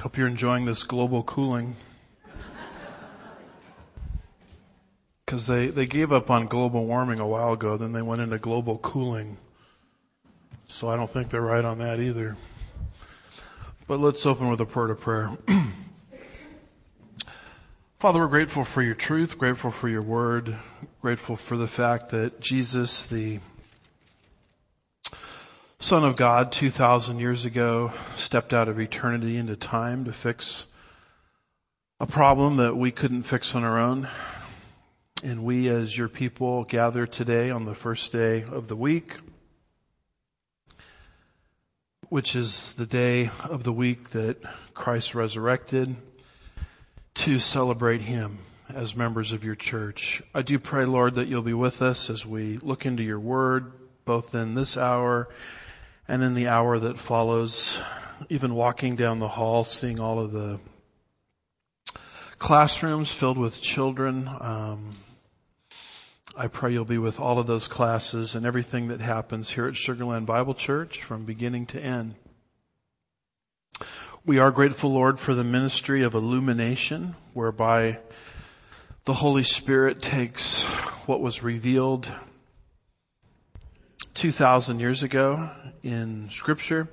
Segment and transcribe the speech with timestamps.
[0.00, 1.76] Hope you're enjoying this global cooling.
[5.26, 8.38] Because they, they gave up on global warming a while ago, then they went into
[8.38, 9.36] global cooling.
[10.68, 12.38] So I don't think they're right on that either.
[13.86, 15.30] But let's open with a word of prayer.
[17.98, 20.56] Father, we're grateful for your truth, grateful for your word,
[21.02, 23.40] grateful for the fact that Jesus, the
[25.82, 30.66] Son of God 2,000 years ago stepped out of eternity into time to fix
[31.98, 34.06] a problem that we couldn't fix on our own.
[35.24, 39.16] And we as your people gather today on the first day of the week,
[42.10, 44.36] which is the day of the week that
[44.74, 45.96] Christ resurrected
[47.14, 50.22] to celebrate Him as members of your church.
[50.34, 53.72] I do pray, Lord, that you'll be with us as we look into your word,
[54.04, 55.30] both in this hour
[56.10, 57.80] and in the hour that follows,
[58.28, 60.58] even walking down the hall, seeing all of the
[62.36, 64.96] classrooms filled with children, um,
[66.36, 69.76] I pray you'll be with all of those classes and everything that happens here at
[69.76, 72.16] Sugar Land Bible Church from beginning to end.
[74.26, 78.00] We are grateful, Lord, for the ministry of illumination whereby
[79.04, 80.64] the Holy Spirit takes
[81.06, 82.12] what was revealed
[84.14, 85.50] 2,000 years ago
[85.82, 86.88] in scripture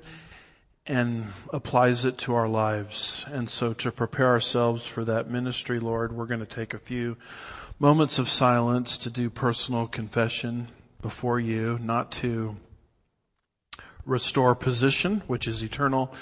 [0.85, 3.25] and applies it to our lives.
[3.31, 7.17] And so to prepare ourselves for that ministry, Lord, we're going to take a few
[7.79, 10.67] moments of silence to do personal confession
[11.01, 12.55] before you, not to
[14.05, 16.13] restore position, which is eternal,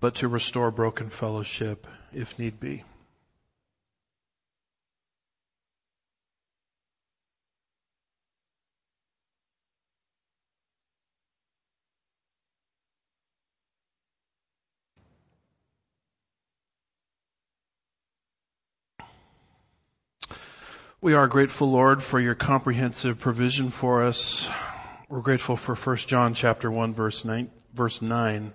[0.00, 2.84] but to restore broken fellowship if need be.
[21.02, 24.48] We are grateful, Lord, for your comprehensive provision for us.
[25.08, 28.52] We're grateful for 1 John chapter 1 verse 9, verse 9,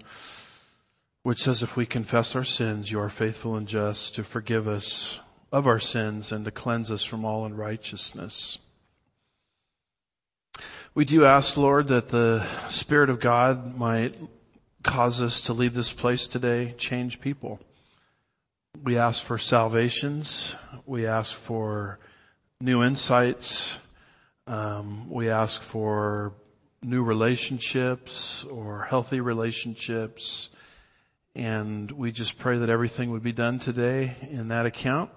[1.24, 5.19] which says if we confess our sins, you are faithful and just to forgive us
[5.52, 8.58] of our sins and to cleanse us from all unrighteousness.
[10.96, 14.16] We do ask, Lord, that the Spirit of God might
[14.84, 17.59] cause us to leave this place today, change people.
[18.81, 20.56] We ask for salvations.
[20.85, 22.00] We ask for
[22.62, 23.78] new insights.
[24.47, 26.34] Um, we ask for
[26.81, 30.50] new relationships or healthy relationships.
[31.35, 35.12] And we just pray that everything would be done today in that account.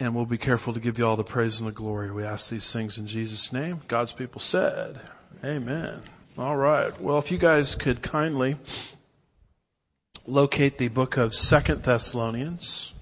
[0.00, 2.10] And we'll be careful to give you all the praise and the glory.
[2.10, 3.80] We ask these things in Jesus' name.
[3.88, 4.98] God's people said,
[5.44, 6.00] Amen.
[6.38, 6.98] All right.
[7.00, 8.56] Well, if you guys could kindly
[10.26, 12.92] locate the book of Second Thessalonians.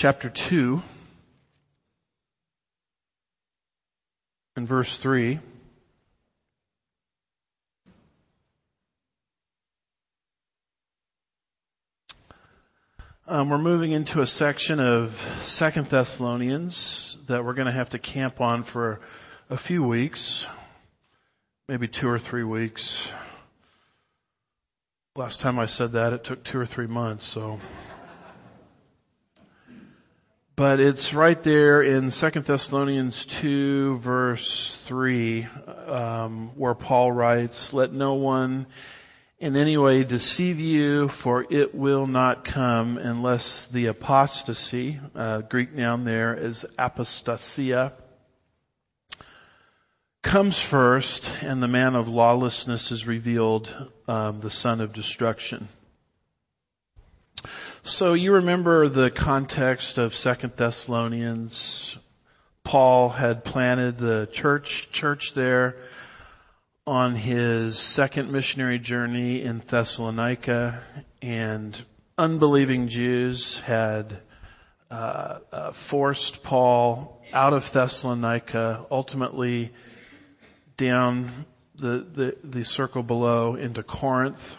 [0.00, 0.80] Chapter 2
[4.54, 5.40] and verse 3.
[13.26, 17.98] Um, we're moving into a section of Second Thessalonians that we're going to have to
[17.98, 19.00] camp on for
[19.50, 20.46] a few weeks,
[21.68, 23.10] maybe two or three weeks.
[25.16, 27.58] Last time I said that, it took two or three months, so
[30.58, 35.46] but it's right there in 2 Thessalonians 2 verse 3,
[35.86, 38.66] um, where Paul writes, let no one
[39.38, 45.74] in any way deceive you, for it will not come unless the apostasy, uh, Greek
[45.74, 47.92] noun there is apostasia,
[50.22, 53.72] comes first, and the man of lawlessness is revealed,
[54.08, 55.68] um, the son of destruction.
[57.88, 61.96] So you remember the context of Second Thessalonians.
[62.62, 65.74] Paul had planted the church, church there
[66.86, 70.82] on his second missionary journey in Thessalonica
[71.22, 71.82] and
[72.18, 74.20] unbelieving Jews had
[74.90, 79.72] uh, uh, forced Paul out of Thessalonica, ultimately
[80.76, 81.30] down
[81.76, 84.58] the, the, the circle below into Corinth.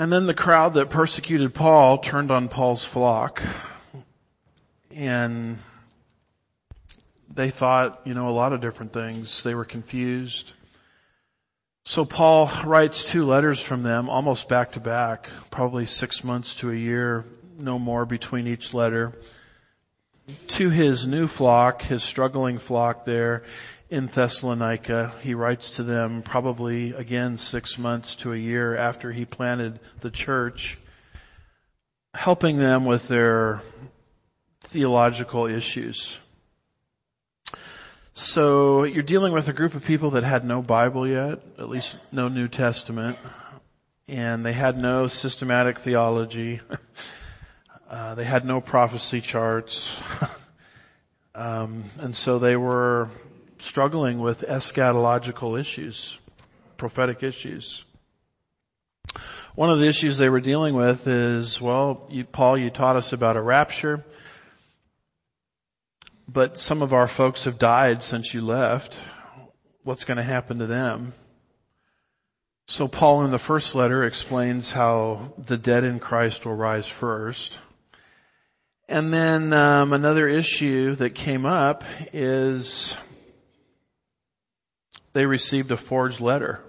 [0.00, 3.42] And then the crowd that persecuted Paul turned on Paul's flock
[4.94, 5.58] and
[7.34, 9.42] they thought, you know, a lot of different things.
[9.42, 10.52] They were confused.
[11.84, 16.70] So Paul writes two letters from them almost back to back, probably six months to
[16.70, 17.24] a year,
[17.58, 19.12] no more between each letter,
[20.48, 23.42] to his new flock, his struggling flock there
[23.90, 25.12] in Thessalonica.
[25.22, 30.10] He writes to them probably again six months to a year after he planted the
[30.10, 30.78] church,
[32.14, 33.62] helping them with their
[34.60, 36.18] theological issues.
[38.14, 41.96] So you're dealing with a group of people that had no Bible yet, at least
[42.10, 43.16] no New Testament,
[44.08, 46.60] and they had no systematic theology.
[47.90, 49.98] Uh, they had no prophecy charts.
[51.34, 53.08] um, and so they were
[53.62, 56.18] struggling with eschatological issues,
[56.76, 57.84] prophetic issues.
[59.54, 63.12] One of the issues they were dealing with is, well, you, Paul, you taught us
[63.12, 64.04] about a rapture,
[66.28, 68.98] but some of our folks have died since you left.
[69.82, 71.12] What's going to happen to them?
[72.68, 77.58] So Paul in the first letter explains how the dead in Christ will rise first.
[78.90, 82.94] And then um, another issue that came up is
[85.18, 86.60] they received a forged letter.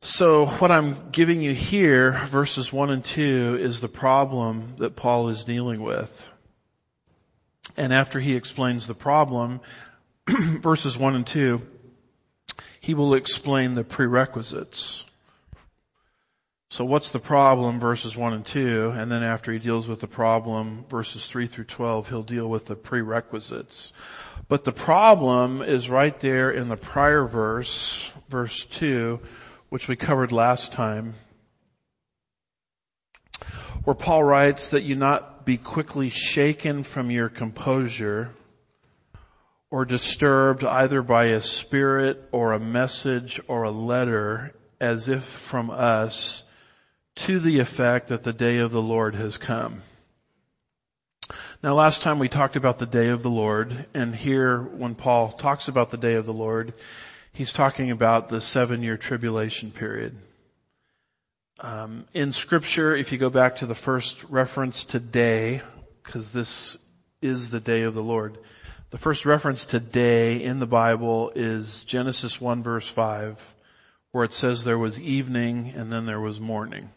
[0.00, 5.28] So what I'm giving you here, verses 1 and 2, is the problem that Paul
[5.28, 6.28] is dealing with.
[7.76, 9.60] And after he explains the problem,
[10.28, 11.62] verses 1 and 2,
[12.80, 15.04] he will explain the prerequisites.
[16.70, 20.08] So what's the problem, verses 1 and 2, and then after he deals with the
[20.08, 23.92] problem, verses 3 through 12, he'll deal with the prerequisites.
[24.48, 29.20] But the problem is right there in the prior verse, verse 2,
[29.68, 31.14] which we covered last time,
[33.84, 38.30] where Paul writes that you not be quickly shaken from your composure
[39.70, 45.68] or disturbed either by a spirit or a message or a letter as if from
[45.70, 46.42] us
[47.16, 49.82] to the effect that the day of the Lord has come.
[51.60, 55.32] Now last time we talked about the day of the Lord and here when Paul
[55.32, 56.72] talks about the day of the Lord,
[57.32, 60.16] he's talking about the seven year tribulation period.
[61.58, 65.60] Um, in scripture, if you go back to the first reference to day,
[66.04, 66.78] because this
[67.22, 68.38] is the day of the Lord,
[68.90, 73.54] the first reference to day in the Bible is Genesis 1 verse 5,
[74.12, 76.88] where it says there was evening and then there was morning.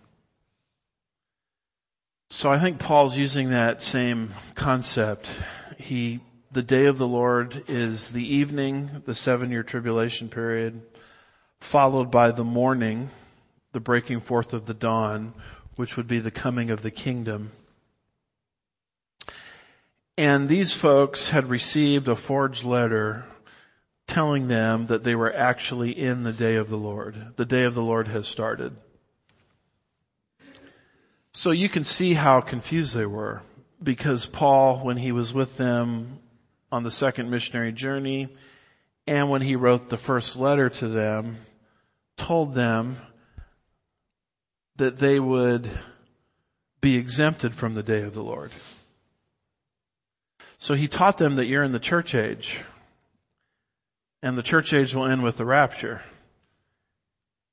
[2.32, 5.30] So I think Paul's using that same concept.
[5.78, 6.22] He,
[6.54, 10.82] the day of the Lord is the evening, the seven year tribulation period,
[11.60, 13.10] followed by the morning,
[13.74, 15.34] the breaking forth of the dawn,
[15.76, 17.52] which would be the coming of the kingdom.
[20.18, 23.26] And these folks had received a forged letter
[24.08, 27.34] telling them that they were actually in the day of the Lord.
[27.36, 28.74] The day of the Lord has started.
[31.34, 33.42] So you can see how confused they were
[33.82, 36.20] because Paul, when he was with them
[36.72, 38.30] on the second missionary journey
[39.08, 41.38] and when he wrote the first letter to them,
[42.18, 42.98] told them
[44.76, 45.70] that they would
[46.82, 48.52] be exempted from the day of the Lord.
[50.60, 52.64] So he taught them that you're in the church age.
[54.22, 56.04] And the church age will end with the rapture.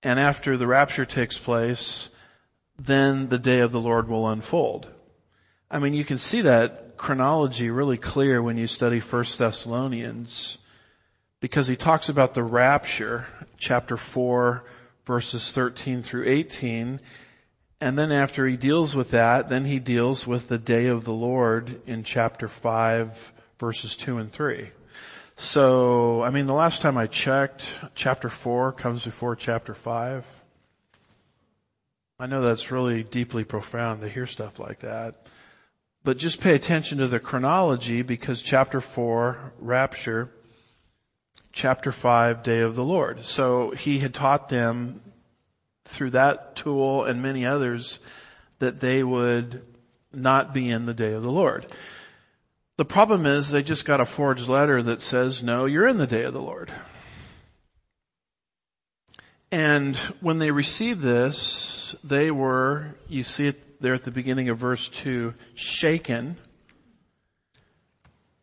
[0.03, 2.11] And after the rapture takes place,
[2.79, 4.89] then the day of the Lord will unfold.
[5.71, 10.59] I mean, you can see that chronology really clear when you study 1 Thessalonians
[11.41, 13.27] because he talks about the rapture,
[13.59, 14.65] chapter 4,
[15.05, 17.01] verses 13 through 18,
[17.81, 21.13] and then after he deals with that, then he deals with the day of the
[21.13, 24.71] Lord in chapter 5 verses 2 and 3.
[25.37, 30.25] So, I mean, the last time I checked, chapter 4 comes before chapter 5.
[32.21, 35.15] I know that's really deeply profound to hear stuff like that.
[36.03, 40.29] But just pay attention to the chronology because chapter 4, rapture,
[41.53, 43.25] chapter 5, day of the Lord.
[43.25, 45.01] So he had taught them
[45.85, 48.01] through that tool and many others
[48.59, 49.65] that they would
[50.13, 51.67] not be in the day of the Lord.
[52.79, 56.07] The problem is they just got a forged letter that says, no, you're in the
[56.09, 56.73] day of the Lord.
[59.51, 64.59] And when they received this, they were, you see it there at the beginning of
[64.59, 66.37] verse 2, shaken,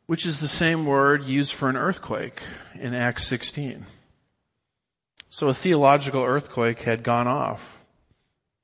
[0.07, 2.41] which is the same word used for an earthquake
[2.75, 3.85] in Acts 16.
[5.29, 7.83] So a theological earthquake had gone off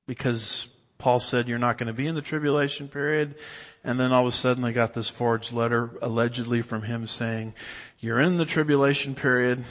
[0.08, 0.68] because
[0.98, 3.36] Paul said you're not going to be in the tribulation period.
[3.84, 7.56] And then all of a sudden they got this forged letter allegedly from him saying,
[8.00, 9.64] you're in the tribulation period.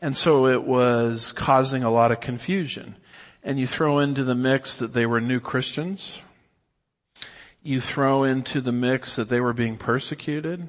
[0.00, 2.96] And so it was causing a lot of confusion.
[3.42, 6.20] And you throw into the mix that they were new Christians.
[7.62, 10.68] You throw into the mix that they were being persecuted.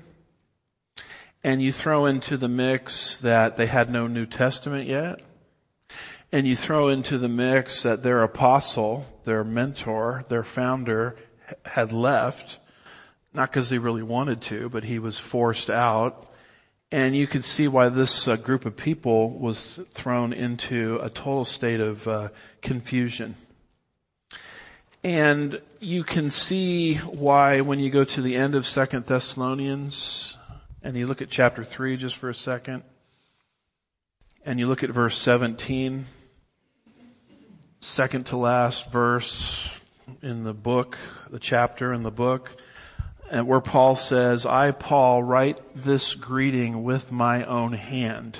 [1.44, 5.22] and you throw into the mix that they had no New Testament yet,
[6.32, 11.16] and you throw into the mix that their apostle, their mentor, their founder
[11.64, 12.60] had left,
[13.34, 16.27] not because he really wanted to, but he was forced out.
[16.92, 21.44] And you could see why this uh, group of people was thrown into a total
[21.44, 22.30] state of uh,
[22.62, 23.36] confusion.
[25.04, 30.36] And you can see why when you go to the end of Second Thessalonians
[30.82, 32.84] and you look at chapter 3 just for a second
[34.46, 36.06] and you look at verse 17,
[37.82, 39.78] second to last verse
[40.22, 40.98] in the book,
[41.30, 42.56] the chapter in the book,
[43.30, 48.38] where Paul says, I, Paul, write this greeting with my own hand.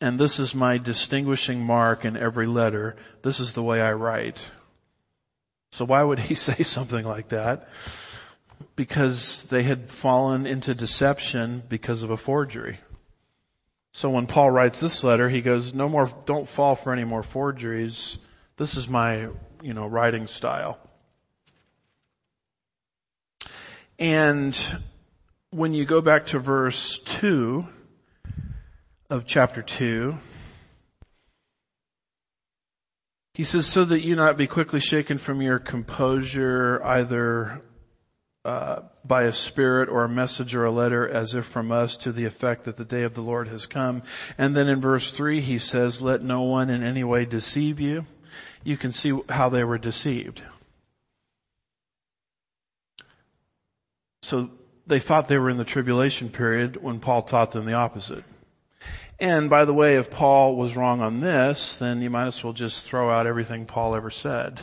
[0.00, 2.96] And this is my distinguishing mark in every letter.
[3.22, 4.44] This is the way I write.
[5.70, 7.68] So why would he say something like that?
[8.76, 12.78] Because they had fallen into deception because of a forgery.
[13.92, 17.22] So when Paul writes this letter, he goes, no more, don't fall for any more
[17.22, 18.18] forgeries.
[18.56, 19.28] This is my,
[19.62, 20.78] you know, writing style.
[23.98, 24.58] And
[25.50, 27.66] when you go back to verse 2
[29.10, 30.16] of chapter 2,
[33.34, 37.62] he says, so that you not be quickly shaken from your composure, either
[38.44, 42.12] uh, by a spirit or a message or a letter as if from us to
[42.12, 44.02] the effect that the day of the Lord has come.
[44.36, 48.04] And then in verse 3 he says, let no one in any way deceive you.
[48.64, 50.42] You can see how they were deceived.
[54.22, 54.50] So
[54.86, 58.24] they thought they were in the tribulation period when Paul taught them the opposite.
[59.20, 62.52] And by the way, if Paul was wrong on this, then you might as well
[62.52, 64.60] just throw out everything Paul ever said.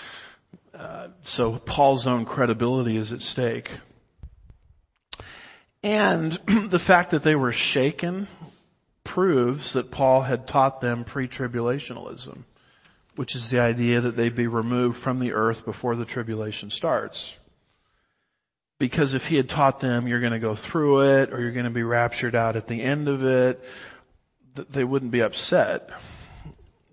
[0.74, 3.70] uh, so Paul's own credibility is at stake.
[5.82, 8.26] And the fact that they were shaken
[9.04, 12.42] proves that Paul had taught them pre-tribulationalism,
[13.16, 17.34] which is the idea that they'd be removed from the earth before the tribulation starts.
[18.78, 21.64] Because if he had taught them you're going to go through it or you're going
[21.64, 23.62] to be raptured out at the end of it,
[24.70, 25.90] they wouldn't be upset.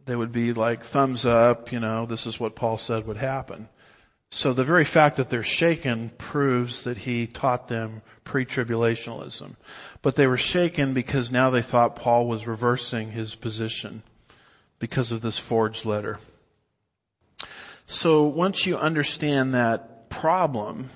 [0.06, 3.68] They would be like thumbs up, you know, this is what Paul said would happen.
[4.32, 9.56] So the very fact that they're shaken proves that he taught them pre-tribulationalism.
[10.02, 14.04] But they were shaken because now they thought Paul was reversing his position
[14.80, 16.20] because of this forged letter.
[17.88, 20.90] So once you understand that problem,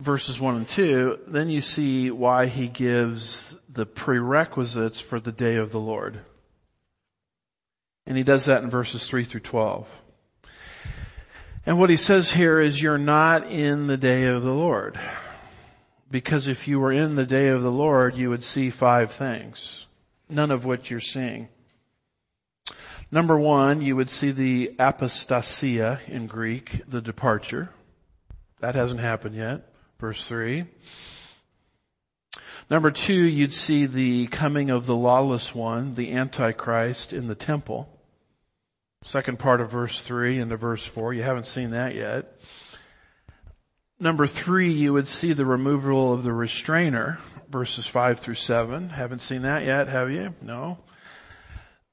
[0.00, 5.56] verses 1 and 2, then you see why he gives the prerequisites for the day
[5.56, 6.20] of the Lord.
[8.06, 10.02] And he does that in verses 3 through 12.
[11.66, 14.98] And what he says here is you're not in the day of the Lord.
[16.08, 19.84] Because if you were in the day of the Lord, you would see five things,
[20.28, 21.48] none of which you're seeing.
[23.10, 27.68] Number one, you would see the apostasia in Greek, the departure.
[28.60, 29.67] That hasn't happened yet
[30.00, 30.64] verse 3.
[32.70, 37.88] Number two, you'd see the coming of the lawless one, the Antichrist in the temple.
[39.02, 41.14] Second part of verse 3 into verse 4.
[41.14, 42.40] You haven't seen that yet.
[43.98, 48.90] Number three, you would see the removal of the restrainer, verses 5 through 7.
[48.90, 50.34] Haven't seen that yet, have you?
[50.40, 50.78] No.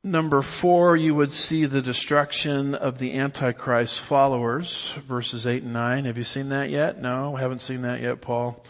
[0.06, 6.06] Number four, you would see the destruction of the Antichrist followers, verses eight and nine.
[6.06, 7.02] Have you seen that yet?
[7.02, 8.64] No, haven't seen that yet, Paul.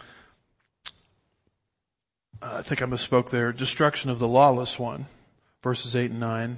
[2.42, 3.52] Uh, I think I misspoke there.
[3.52, 5.08] Destruction of the lawless one,
[5.62, 6.58] verses eight and nine,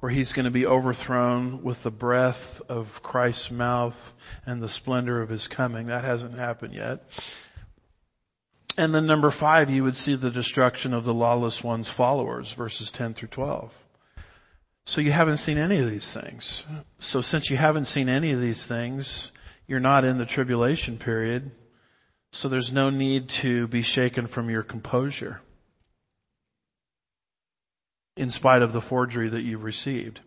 [0.00, 4.14] where he's going to be overthrown with the breath of Christ's mouth
[4.46, 5.86] and the splendor of his coming.
[5.86, 7.04] That hasn't happened yet.
[8.78, 12.90] And then number five, you would see the destruction of the lawless one's followers, verses
[12.90, 13.84] 10 through 12.
[14.84, 16.64] So you haven't seen any of these things.
[16.98, 19.32] So since you haven't seen any of these things,
[19.66, 21.50] you're not in the tribulation period.
[22.32, 25.40] So there's no need to be shaken from your composure.
[28.16, 30.20] In spite of the forgery that you've received.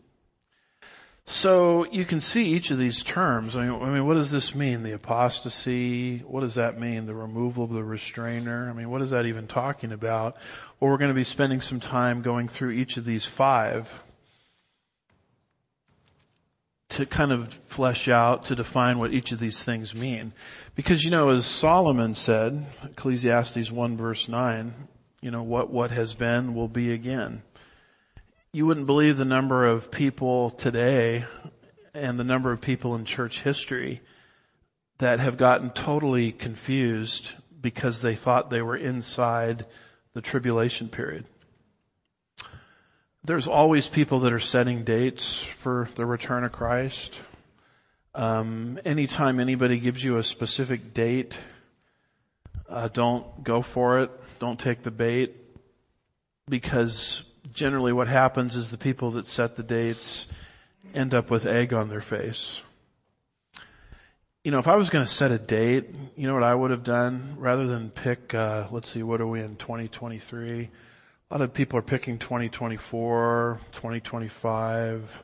[1.29, 3.55] So you can see each of these terms.
[3.55, 4.81] I mean, I mean, what does this mean?
[4.81, 6.17] The apostasy?
[6.19, 7.05] What does that mean?
[7.05, 8.67] The removal of the restrainer?
[8.67, 10.38] I mean, what is that even talking about?
[10.79, 14.03] Well, we're going to be spending some time going through each of these five
[16.89, 20.33] to kind of flesh out, to define what each of these things mean.
[20.74, 24.74] Because, you know, as Solomon said, Ecclesiastes 1 verse 9,
[25.21, 27.43] you know, what, what has been will be again
[28.51, 31.25] you wouldn't believe the number of people today
[31.94, 34.01] and the number of people in church history
[34.98, 39.65] that have gotten totally confused because they thought they were inside
[40.13, 41.25] the tribulation period.
[43.24, 47.20] There's always people that are setting dates for the return of Christ.
[48.15, 51.38] Um, anytime anybody gives you a specific date,
[52.68, 54.12] uh, don't go for it.
[54.39, 55.36] Don't take the bait
[56.50, 60.27] because generally what happens is the people that set the dates
[60.94, 62.62] end up with egg on their face.
[64.44, 66.72] You know, if I was going to set a date, you know what I would
[66.72, 67.36] have done?
[67.38, 70.70] Rather than pick, uh, let's see, what are we in 2023?
[71.32, 75.24] A lot of people are picking 2024, 2025.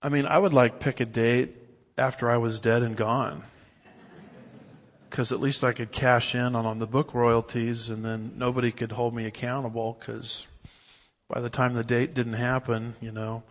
[0.00, 1.56] I mean, I would like pick a date
[1.98, 3.42] after I was dead and gone.
[5.10, 8.72] Cause at least I could cash in on, on the book royalties and then nobody
[8.72, 10.44] could hold me accountable cause
[11.28, 13.42] by the time the date didn't happen, you know,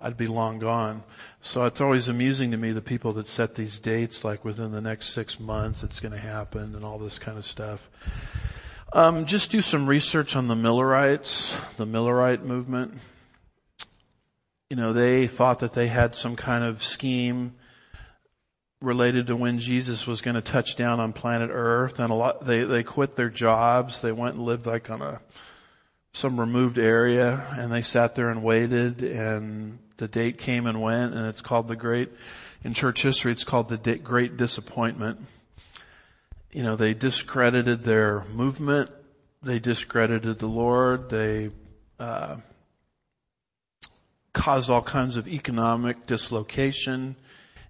[0.00, 1.02] I'd be long gone.
[1.40, 4.80] So it's always amusing to me the people that set these dates like within the
[4.80, 7.88] next six months it's going to happen and all this kind of stuff.
[8.92, 12.92] Um, just do some research on the Millerites, the Millerite movement.
[14.68, 17.54] You know, they thought that they had some kind of scheme
[18.82, 22.44] related to when Jesus was going to touch down on planet Earth, and a lot
[22.44, 24.02] they they quit their jobs.
[24.02, 25.20] They went and lived like on a
[26.14, 31.14] some removed area, and they sat there and waited, and the date came and went,
[31.14, 32.10] and it's called the Great.
[32.64, 35.20] In church history, it's called the Great Disappointment.
[36.52, 38.90] You know, they discredited their movement.
[39.42, 41.08] They discredited the Lord.
[41.08, 41.50] They
[41.98, 42.36] uh,
[44.34, 47.16] caused all kinds of economic dislocation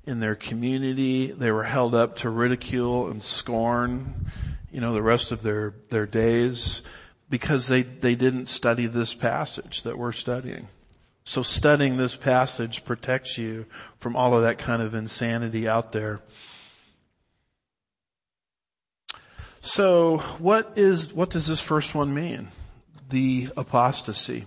[0.05, 1.31] in their community.
[1.31, 4.27] They were held up to ridicule and scorn,
[4.73, 6.83] you know, the rest of their, their days
[7.33, 10.69] because they, they didn't study this passage that we're studying.
[11.25, 13.65] So studying this passage protects you
[14.01, 16.21] from all of that kind of insanity out there.
[19.63, 22.49] So what is, what does this first one mean?
[23.09, 24.45] The apostasy.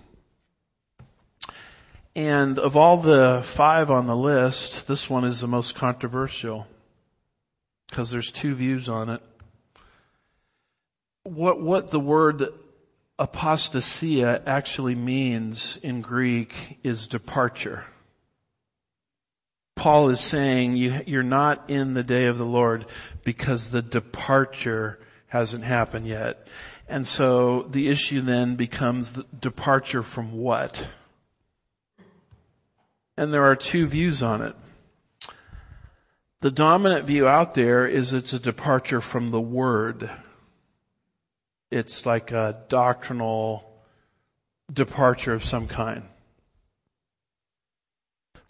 [2.14, 6.68] And of all the five on the list, this one is the most controversial
[7.88, 9.22] because there's two views on it.
[11.24, 12.46] What, what the word
[13.18, 17.84] apostasia actually means in Greek is departure.
[19.74, 22.86] Paul is saying you, you're not in the day of the Lord
[23.24, 24.98] because the departure
[25.28, 26.46] hasn't happened yet.
[26.88, 30.88] And so the issue then becomes the departure from what?
[33.16, 34.54] and there are two views on it.
[36.40, 40.10] The dominant view out there is it's a departure from the Word.
[41.70, 43.64] It's like a doctrinal
[44.72, 46.04] departure of some kind.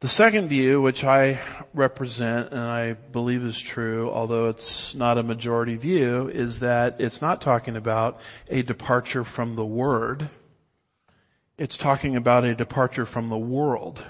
[0.01, 1.41] The second view, which I
[1.73, 7.23] represent and I believe is true, although it's not a majority view, is that it's
[7.23, 10.29] not talking about a departure from the Word.
[11.57, 14.05] It's talking about a departure from the world.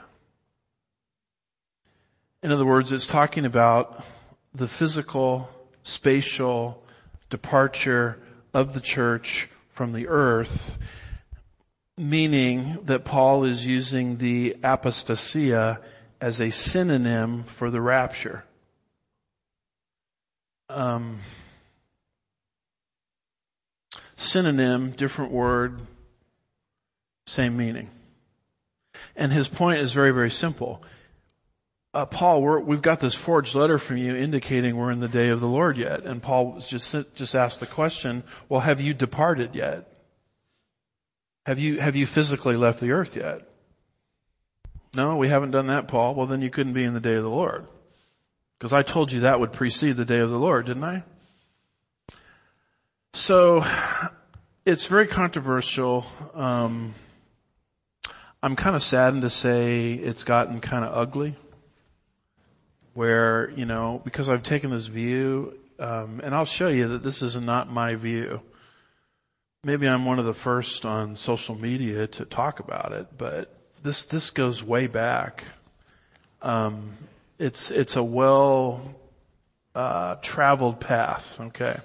[2.42, 4.04] In other words, it's talking about
[4.52, 5.48] the physical,
[5.84, 6.84] spatial
[7.30, 8.18] departure
[8.56, 10.78] of the church from the earth,
[11.98, 15.82] meaning that Paul is using the apostasia
[16.22, 18.42] as a synonym for the rapture.
[20.70, 21.18] Um,
[24.14, 25.78] synonym, different word,
[27.26, 27.90] same meaning.
[29.16, 30.82] And his point is very, very simple
[31.96, 35.30] uh, Paul, we have got this forged letter from you indicating we're in the day
[35.30, 36.04] of the Lord yet.
[36.04, 39.90] And Paul just, just asked the question, well, have you departed yet?
[41.46, 43.48] Have you, have you physically left the earth yet?
[44.94, 46.14] No, we haven't done that, Paul.
[46.14, 47.66] Well, then you couldn't be in the day of the Lord.
[48.58, 51.02] Because I told you that would precede the day of the Lord, didn't I?
[53.14, 53.64] So,
[54.66, 56.04] it's very controversial.
[56.34, 56.92] Um,
[58.42, 61.36] I'm kind of saddened to say it's gotten kind of ugly
[62.96, 67.20] where, you know, because I've taken this view, um, and I'll show you that this
[67.20, 68.40] is not my view.
[69.62, 74.06] Maybe I'm one of the first on social media to talk about it, but this,
[74.06, 75.44] this goes way back.
[76.40, 76.94] Um,
[77.38, 78.80] it's, it's a well,
[79.74, 81.76] uh, traveled path, okay?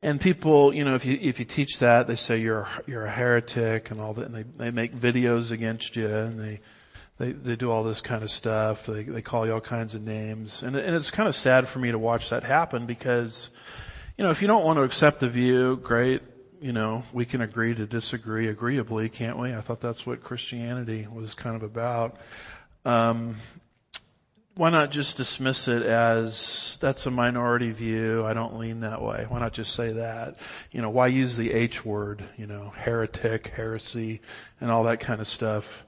[0.00, 3.10] And people, you know, if you, if you teach that, they say you're, you're a
[3.10, 6.60] heretic and all that, and they, they make videos against you and they,
[7.20, 8.86] they they do all this kind of stuff.
[8.86, 11.78] They they call you all kinds of names, and and it's kind of sad for
[11.78, 13.50] me to watch that happen because,
[14.16, 16.22] you know, if you don't want to accept the view, great.
[16.62, 19.52] You know, we can agree to disagree agreeably, can't we?
[19.52, 22.18] I thought that's what Christianity was kind of about.
[22.84, 23.36] Um,
[24.56, 28.26] why not just dismiss it as that's a minority view?
[28.26, 29.24] I don't lean that way.
[29.28, 30.36] Why not just say that?
[30.70, 32.22] You know, why use the H word?
[32.36, 34.20] You know, heretic, heresy,
[34.60, 35.84] and all that kind of stuff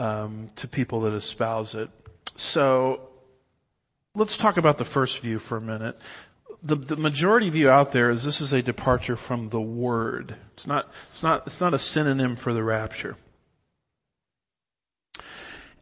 [0.00, 1.90] um, to people that espouse it.
[2.36, 3.02] So
[4.14, 6.00] let's talk about the first view for a minute.
[6.62, 10.34] The, the majority view out there is this is a departure from the word.
[10.54, 13.16] It's not, it's not, it's not a synonym for the rapture.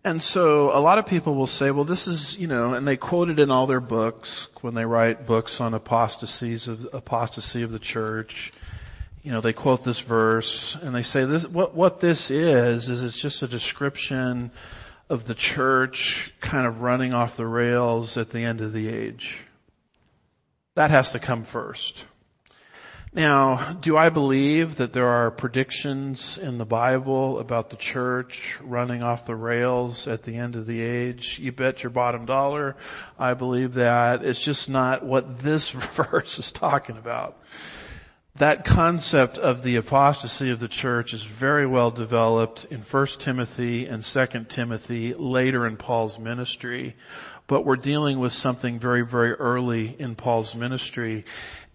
[0.04, 2.96] And so a lot of people will say, well, this is, you know, and they
[2.96, 7.70] quote it in all their books when they write books on apostasies of apostasy of
[7.70, 8.52] the church.
[9.28, 13.02] You know, they quote this verse and they say this, what, what this is, is
[13.02, 14.50] it's just a description
[15.10, 19.36] of the church kind of running off the rails at the end of the age.
[20.76, 22.06] That has to come first.
[23.12, 29.02] Now, do I believe that there are predictions in the Bible about the church running
[29.02, 31.38] off the rails at the end of the age?
[31.38, 32.76] You bet your bottom dollar.
[33.18, 34.24] I believe that.
[34.24, 37.36] It's just not what this verse is talking about.
[38.38, 43.86] That concept of the apostasy of the church is very well developed in 1 Timothy
[43.86, 46.94] and 2 Timothy later in Paul's ministry.
[47.48, 51.24] But we're dealing with something very, very early in Paul's ministry.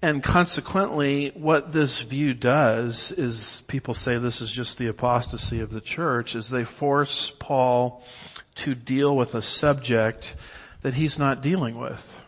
[0.02, 5.70] And consequently, what this view does is people say this is just the apostasy of
[5.70, 8.06] the church, is they force Paul
[8.56, 10.34] to deal with a subject
[10.82, 12.22] that he's not dealing with.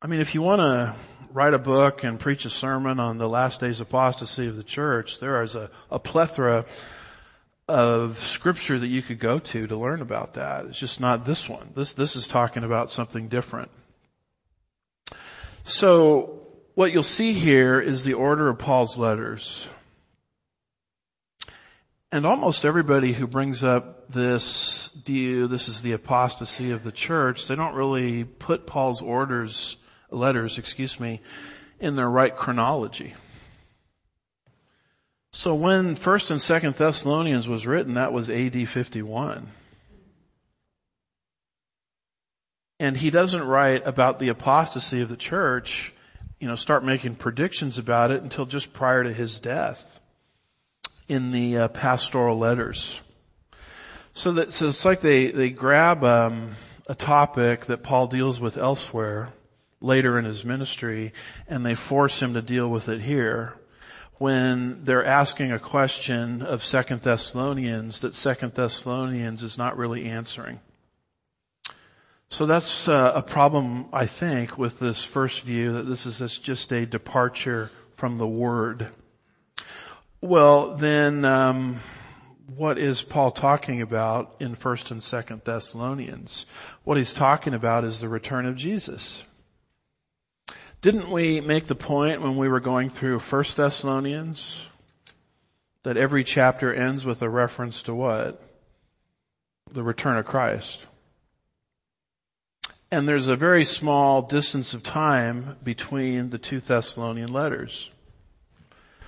[0.00, 0.94] I mean, if you want to
[1.34, 5.18] write a book and preach a sermon on the last days apostasy of the church,
[5.18, 6.64] there is a, a plethora
[7.66, 10.66] of scripture that you could go to to learn about that.
[10.66, 11.70] It's just not this one.
[11.74, 13.72] This, this is talking about something different.
[15.64, 19.68] So what you'll see here is the order of Paul's letters.
[22.12, 27.48] And almost everybody who brings up this view, this is the apostasy of the church,
[27.48, 29.76] they don't really put Paul's orders,
[30.14, 31.20] letters, excuse me,
[31.80, 33.14] in their right chronology.
[35.32, 39.48] So when 1st and 2nd Thessalonians was written, that was AD 51.
[42.80, 45.92] And he doesn't write about the apostasy of the church,
[46.38, 50.00] you know, start making predictions about it until just prior to his death
[51.08, 53.00] in the uh, pastoral letters.
[54.12, 56.52] So that, so it's like they, they grab, um,
[56.86, 59.32] a topic that Paul deals with elsewhere
[59.84, 61.12] later in his ministry
[61.46, 63.54] and they force him to deal with it here
[64.18, 70.60] when they're asking a question of Second Thessalonians that Second Thessalonians is not really answering.
[72.28, 76.72] So that's uh, a problem, I think, with this first view that this is just
[76.72, 78.88] a departure from the Word.
[80.20, 81.80] Well, then, um,
[82.56, 86.46] what is Paul talking about in First and Second Thessalonians?
[86.84, 89.24] What he's talking about is the return of Jesus.
[90.84, 94.68] Didn't we make the point when we were going through First Thessalonians
[95.82, 98.38] that every chapter ends with a reference to what?
[99.70, 100.84] The return of Christ.
[102.90, 107.88] And there's a very small distance of time between the two Thessalonian letters.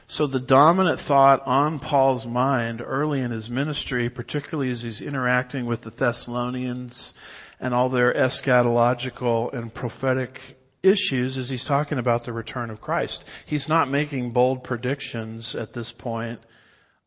[0.09, 5.67] So the dominant thought on Paul's mind early in his ministry, particularly as he's interacting
[5.67, 7.13] with the Thessalonians
[7.61, 10.57] and all their eschatological and prophetic
[10.87, 13.25] issues, is he's talking about the return of Christ.
[13.45, 16.41] He's not making bold predictions at this point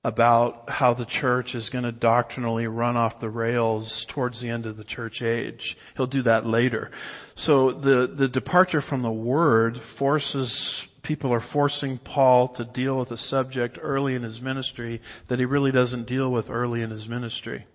[0.03, 4.65] about how the church is going to doctrinally run off the rails towards the end
[4.65, 5.77] of the church age.
[5.97, 6.91] He'll do that later.
[7.35, 13.11] So the, the departure from the word forces, people are forcing Paul to deal with
[13.11, 17.07] a subject early in his ministry that he really doesn't deal with early in his
[17.07, 17.65] ministry.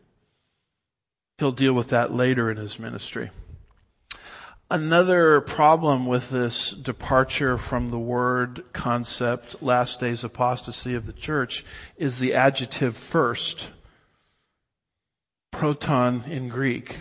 [1.38, 3.31] He'll deal with that later in his ministry.
[4.75, 11.65] Another problem with this departure from the word concept, last days apostasy of the church,
[11.97, 13.69] is the adjective first.
[15.53, 16.99] Proton in Greek.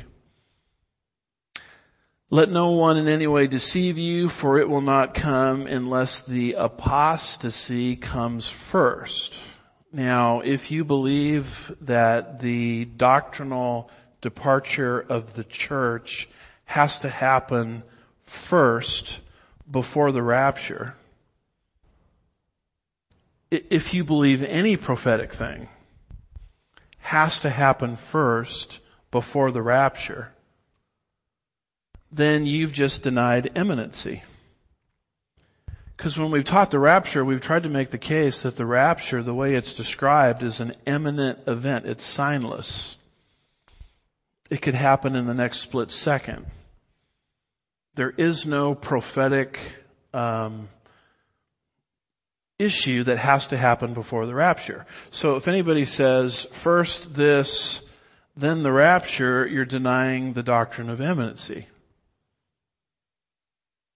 [2.30, 6.54] Let no one in any way deceive you, for it will not come unless the
[6.54, 9.34] apostasy comes first.
[9.92, 13.90] Now, if you believe that the doctrinal
[14.22, 16.30] departure of the church
[16.74, 17.84] has to happen
[18.22, 19.20] first
[19.70, 20.96] before the rapture.
[23.52, 25.70] If you believe any prophetic thing
[26.98, 28.80] has to happen first
[29.12, 30.32] before the rapture,
[32.12, 34.24] then you've just denied imminency.
[35.96, 39.22] Because when we've taught the rapture, we've tried to make the case that the rapture,
[39.22, 41.86] the way it's described, is an imminent event.
[41.86, 42.96] It's signless
[44.54, 46.46] it could happen in the next split second.
[47.96, 49.60] There is no prophetic
[50.14, 50.68] um,
[52.58, 54.86] issue that has to happen before the rapture.
[55.12, 57.84] So if anybody says first this,
[58.36, 61.68] then the rapture, you're denying the doctrine of imminency.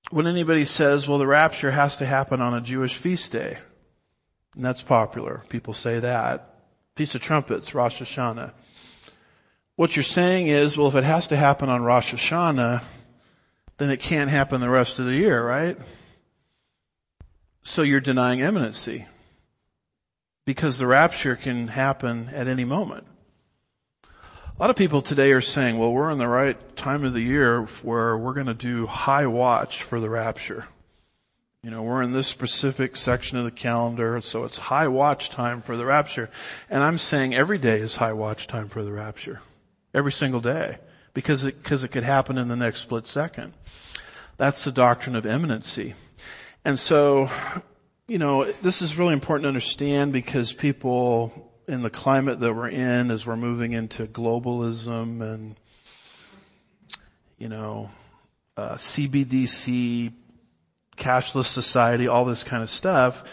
[0.09, 3.57] When anybody says, well, the rapture has to happen on a Jewish feast day,
[4.55, 5.43] and that's popular.
[5.49, 6.53] People say that.
[6.95, 8.53] Feast of Trumpets, Rosh Hashanah.
[9.75, 12.81] What you're saying is, well, if it has to happen on Rosh Hashanah,
[13.77, 15.77] then it can't happen the rest of the year, right?
[17.63, 19.05] So you're denying imminency.
[20.45, 23.05] Because the rapture can happen at any moment.
[24.03, 27.21] A lot of people today are saying, well, we're in the right time of the
[27.21, 30.65] year where we're going to do high watch for the rapture.
[31.61, 35.61] You know, we're in this specific section of the calendar, so it's high watch time
[35.61, 36.29] for the rapture.
[36.69, 39.41] And I'm saying every day is high watch time for the rapture.
[39.93, 40.77] Every single day.
[41.17, 43.53] Because it, because it could happen in the next split second.
[44.37, 45.95] That's the doctrine of imminency.
[46.63, 47.31] And so,
[48.07, 52.69] you know, this is really important to understand because people in the climate that we're
[52.69, 55.55] in as we're moving into globalism and,
[57.39, 57.89] you know,
[58.55, 60.13] uh, CBDC,
[60.97, 63.23] cashless society, all this kind of stuff,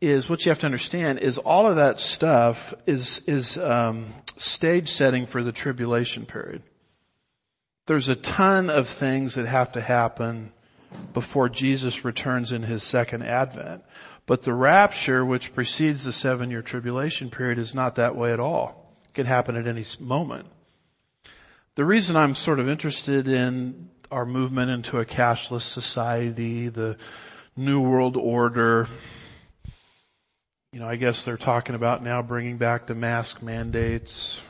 [0.00, 4.90] is what you have to understand is all of that stuff is is um, stage
[4.90, 6.62] setting for the tribulation period.
[7.86, 10.52] There's a ton of things that have to happen
[11.14, 13.82] before Jesus returns in his second advent.
[14.26, 18.40] But the rapture, which precedes the seven year tribulation period, is not that way at
[18.40, 18.94] all.
[19.08, 20.46] It can happen at any moment.
[21.74, 26.98] The reason I'm sort of interested in our movement into a cashless society, the
[27.56, 28.86] New World Order,
[30.72, 34.40] you know, I guess they're talking about now bringing back the mask mandates.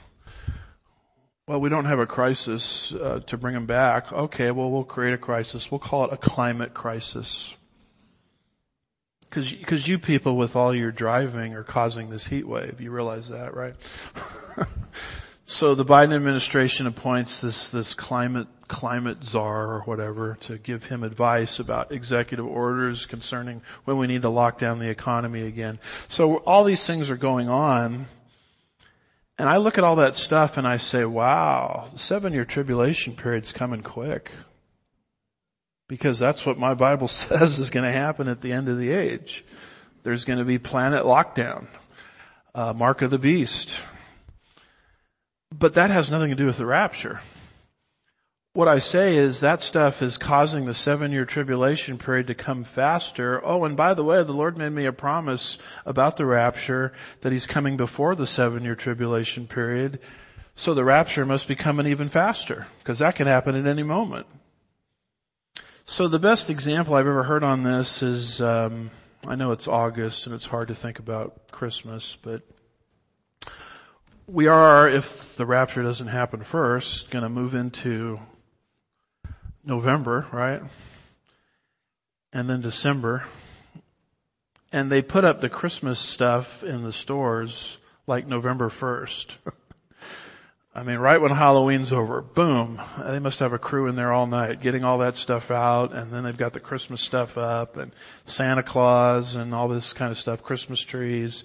[1.48, 4.12] Well, we don't have a crisis uh, to bring them back.
[4.12, 5.72] Okay, well, we'll create a crisis.
[5.72, 7.52] We'll call it a climate crisis.
[9.22, 12.80] Because cause you people with all your driving are causing this heat wave.
[12.80, 13.74] You realize that, right?
[15.44, 21.02] so the Biden administration appoints this, this climate, climate czar or whatever to give him
[21.02, 25.80] advice about executive orders concerning when we need to lock down the economy again.
[26.06, 28.06] So all these things are going on.
[29.42, 33.50] And I look at all that stuff and I say, wow, seven year tribulation period's
[33.50, 34.30] coming quick.
[35.88, 38.92] Because that's what my Bible says is going to happen at the end of the
[38.92, 39.44] age.
[40.04, 41.66] There's going to be planet lockdown,
[42.54, 43.80] uh, mark of the beast.
[45.50, 47.20] But that has nothing to do with the rapture.
[48.54, 52.64] What I say is that stuff is causing the seven year tribulation period to come
[52.64, 53.40] faster.
[53.42, 57.32] Oh, and by the way, the Lord made me a promise about the rapture that
[57.32, 60.00] He's coming before the seven year tribulation period.
[60.54, 64.26] So the rapture must be coming even faster because that can happen at any moment.
[65.86, 68.90] So the best example I've ever heard on this is, um,
[69.26, 72.42] I know it's August and it's hard to think about Christmas, but
[74.26, 78.20] we are, if the rapture doesn't happen first, going to move into
[79.64, 80.62] November, right?
[82.32, 83.24] And then December.
[84.72, 89.36] And they put up the Christmas stuff in the stores like November 1st.
[90.74, 94.26] I mean, right when Halloween's over, boom, they must have a crew in there all
[94.26, 97.92] night getting all that stuff out and then they've got the Christmas stuff up and
[98.24, 101.44] Santa Claus and all this kind of stuff, Christmas trees.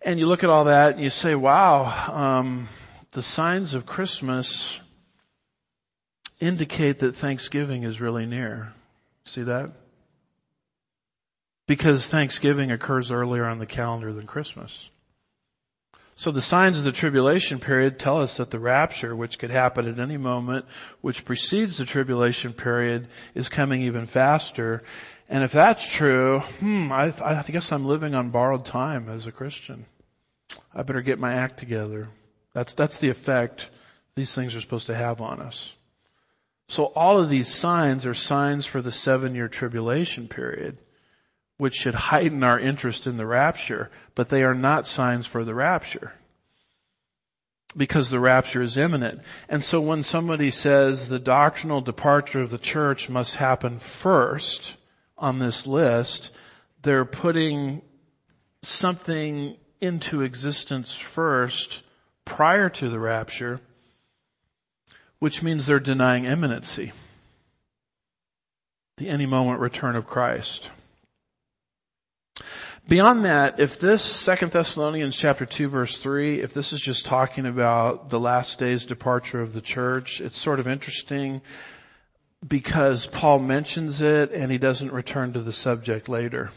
[0.00, 2.68] And you look at all that and you say, wow, um,
[3.10, 4.80] the signs of Christmas
[6.40, 8.72] indicate that Thanksgiving is really near.
[9.24, 9.72] See that?
[11.66, 14.88] Because Thanksgiving occurs earlier on the calendar than Christmas.
[16.18, 19.86] So the signs of the tribulation period tell us that the rapture, which could happen
[19.86, 20.64] at any moment,
[21.02, 24.82] which precedes the tribulation period, is coming even faster.
[25.28, 29.32] And if that's true, hmm, I, I guess I'm living on borrowed time as a
[29.32, 29.84] Christian.
[30.74, 32.08] I better get my act together.
[32.54, 33.68] That's, that's the effect
[34.14, 35.74] these things are supposed to have on us.
[36.68, 40.78] So all of these signs are signs for the seven year tribulation period
[41.58, 45.54] which should heighten our interest in the rapture, but they are not signs for the
[45.54, 46.12] rapture.
[47.76, 49.20] Because the rapture is imminent.
[49.48, 54.74] And so when somebody says the doctrinal departure of the church must happen first
[55.18, 56.34] on this list,
[56.82, 57.82] they're putting
[58.62, 61.82] something into existence first
[62.24, 63.60] prior to the rapture,
[65.18, 66.92] which means they're denying imminency.
[68.98, 70.70] The any moment return of Christ.
[72.88, 77.44] Beyond that, if this Second Thessalonians chapter 2 verse 3, if this is just talking
[77.44, 81.42] about the last day's departure of the church, it's sort of interesting
[82.46, 86.50] because Paul mentions it and he doesn't return to the subject later.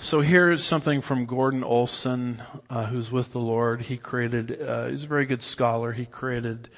[0.00, 3.80] So here's something from Gordon Olson, uh, who's with the Lord.
[3.80, 5.92] He created, uh, he's a very good scholar.
[5.92, 6.68] He created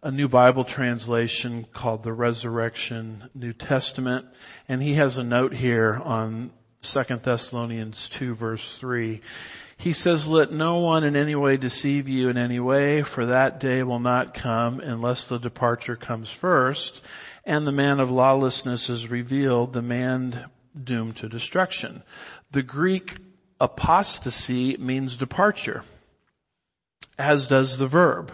[0.00, 4.26] a new Bible translation called the Resurrection New Testament.
[4.68, 9.20] And he has a note here on 2 Thessalonians 2 verse 3.
[9.76, 13.58] He says, let no one in any way deceive you in any way, for that
[13.58, 17.02] day will not come unless the departure comes first,
[17.44, 20.48] and the man of lawlessness is revealed, the man
[20.80, 22.02] doomed to destruction.
[22.52, 23.16] The Greek
[23.58, 25.84] apostasy means departure,
[27.18, 28.30] as does the verb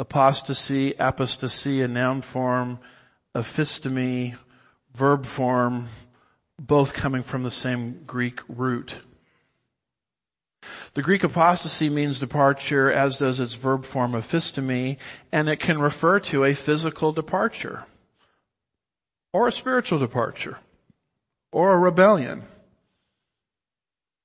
[0.00, 2.80] apostasy, apostasy, a noun form,
[3.36, 4.34] aphistemi,
[4.94, 5.86] verb form,
[6.58, 8.98] both coming from the same Greek root.
[10.94, 14.98] The Greek apostasy means departure, as does its verb form aphistemi,
[15.30, 17.84] and it can refer to a physical departure,
[19.32, 20.58] or a spiritual departure,
[21.52, 22.42] or a rebellion.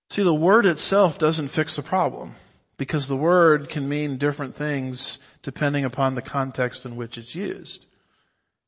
[0.10, 2.36] See, the word itself doesn't fix the problem
[2.78, 7.86] because the word can mean different things depending upon the context in which it's used.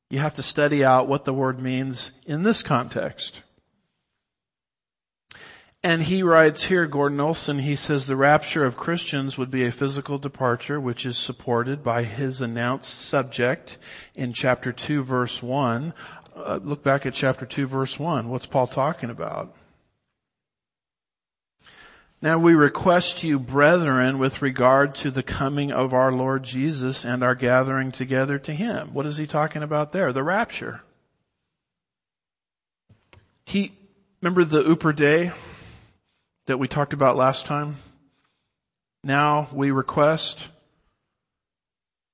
[0.10, 3.40] You have to study out what the word means in this context.
[5.82, 9.72] And he writes here, Gordon Olson, he says the rapture of Christians would be a
[9.72, 13.78] physical departure which is supported by his announced subject
[14.14, 15.94] in chapter 2 verse 1.
[16.36, 18.28] Uh, look back at chapter 2 verse 1.
[18.28, 19.56] What's Paul talking about?
[22.22, 27.24] Now we request you, brethren, with regard to the coming of our Lord Jesus and
[27.24, 28.90] our gathering together to Him.
[28.94, 30.12] What is he talking about there?
[30.12, 30.82] The rapture.
[33.46, 33.72] He,
[34.22, 35.32] remember the Upper Day
[36.48, 37.78] that we talked about last time?
[39.02, 40.50] Now we request.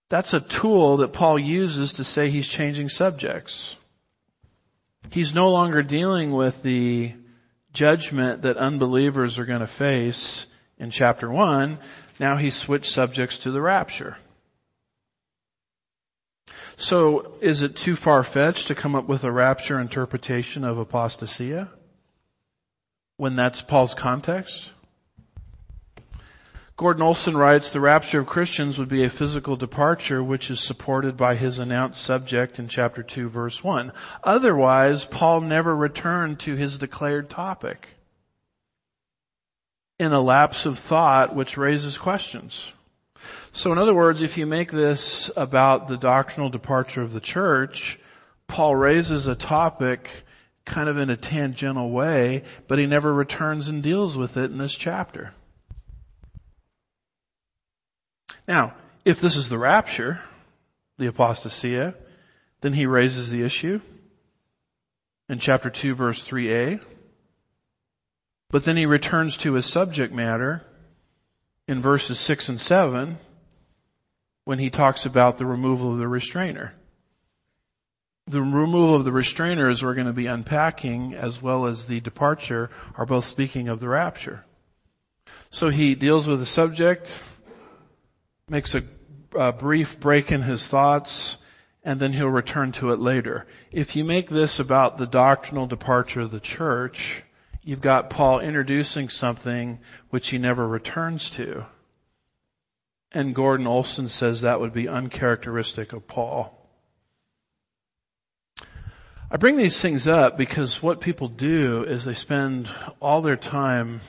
[0.10, 3.76] That's a tool that Paul uses to say he's changing subjects.
[5.10, 7.14] He's no longer dealing with the
[7.76, 10.48] judgment that unbelievers are going to face
[10.80, 11.78] in chapter 1,
[12.20, 14.18] now he switched subjects to the rapture.
[16.78, 21.70] So is it too far-fetched to come up with a rapture interpretation of apostasia
[23.18, 24.72] when that's Paul's context?
[26.78, 31.16] Gordon Olson writes, the rapture of Christians would be a physical departure which is supported
[31.16, 33.94] by his announced subject in chapter 2 verse 1.
[34.26, 37.88] Otherwise, Paul never returned to his declared topic
[40.00, 42.74] in a lapse of thought which raises questions.
[43.54, 47.98] So in other words, if you make this about the doctrinal departure of the church,
[48.48, 50.10] Paul raises a topic
[50.66, 54.58] kind of in a tangential way, but he never returns and deals with it in
[54.58, 55.32] this chapter.
[58.48, 60.22] Now, if this is the rapture,
[60.98, 61.96] the apostasia,
[62.62, 63.82] then he raises the issue
[65.30, 66.82] in chapter 2 verse 3a.
[68.50, 70.64] But then he returns to his subject matter
[71.68, 73.18] in verses 6 and 7
[74.46, 76.74] when he talks about the removal of the restrainer.
[78.28, 82.00] The removal of the restrainer, as we're going to be unpacking, as well as the
[82.00, 84.44] departure, are both speaking of the rapture.
[85.52, 87.20] So he deals with the subject,
[88.48, 88.84] makes a,
[89.34, 91.38] a brief break in his thoughts,
[91.84, 93.48] and then he'll return to it later.
[93.72, 97.24] If you make this about the doctrinal departure of the church,
[97.64, 99.80] you've got Paul introducing something
[100.12, 101.66] which he never returns to.
[103.12, 106.52] And Gordon Olson says that would be uncharacteristic of Paul.
[109.32, 112.70] I bring these things up because what people do is they spend
[113.02, 114.02] all their time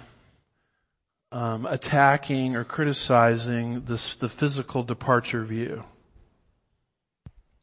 [1.36, 5.84] um, attacking or criticizing this, the physical departure view.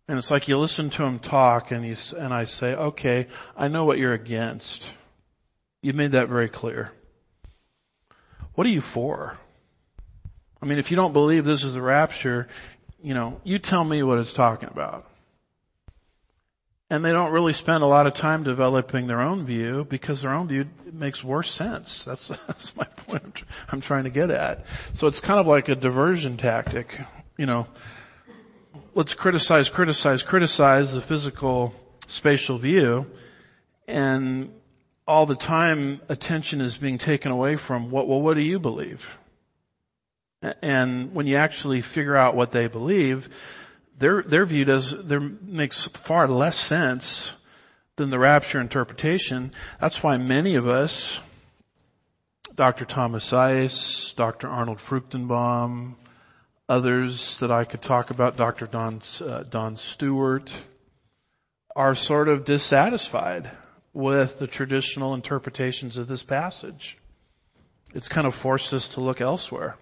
[0.07, 3.69] And it's like you listen to him talk and you, and I say, okay, I
[3.69, 4.93] know what you're against.
[5.81, 6.91] You've made that very clear.
[8.53, 9.39] What are you for?
[10.61, 12.49] I mean, if you don't believe this is the rapture,
[13.01, 15.07] you know, you tell me what it's talking about
[16.93, 20.31] and they don't really spend a lot of time developing their own view because their
[20.31, 22.03] own view makes worse sense.
[22.03, 24.67] That's, that's my point I'm trying to get at.
[24.93, 26.99] So it's kind of like a diversion tactic,
[27.35, 27.65] you know.
[28.93, 31.73] Let's criticize, criticize, criticize the physical
[32.05, 33.07] spatial view
[33.87, 34.53] and
[35.07, 39.17] all the time attention is being taken away from what, well, what do you believe?
[40.61, 43.29] And when you actually figure out what they believe,
[43.97, 47.33] their, their view does, there makes far less sense
[47.95, 49.51] than the rapture interpretation.
[49.79, 51.19] That's why many of us,
[52.55, 52.85] Dr.
[52.85, 54.47] Thomas Ice, Dr.
[54.47, 55.95] Arnold Fruchtenbaum,
[56.67, 58.65] others that I could talk about, Dr.
[58.67, 60.51] Don, uh, Don Stewart,
[61.75, 63.49] are sort of dissatisfied
[63.93, 66.97] with the traditional interpretations of this passage.
[67.93, 69.75] It's kind of forced us to look elsewhere.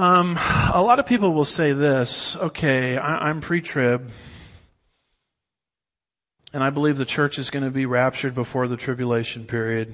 [0.00, 4.12] Um, a lot of people will say this, okay, I, I'm pre-trib,
[6.52, 9.92] and I believe the church is going to be raptured before the tribulation period.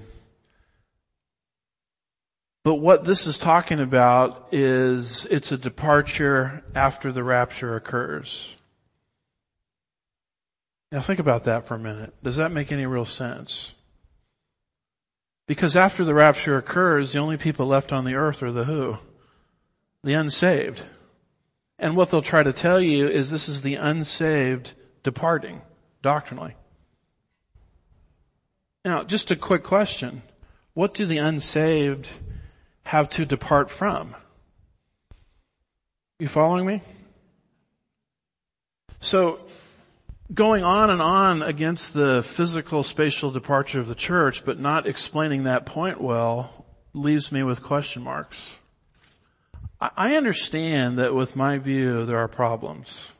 [2.64, 8.54] But what this is talking about is it's a departure after the rapture occurs.
[10.92, 12.12] Now think about that for a minute.
[12.22, 13.72] Does that make any real sense?
[15.48, 18.98] Because after the rapture occurs, the only people left on the earth are the who?
[20.04, 20.82] The unsaved.
[21.78, 25.60] And what they'll try to tell you is this is the unsaved departing
[26.02, 26.54] doctrinally.
[28.84, 30.22] Now, just a quick question.
[30.74, 32.08] What do the unsaved
[32.82, 34.14] have to depart from?
[36.18, 36.82] You following me?
[39.00, 39.40] So,
[40.32, 45.44] going on and on against the physical spatial departure of the church, but not explaining
[45.44, 48.50] that point well, leaves me with question marks.
[49.96, 53.12] I understand that with my view there are problems.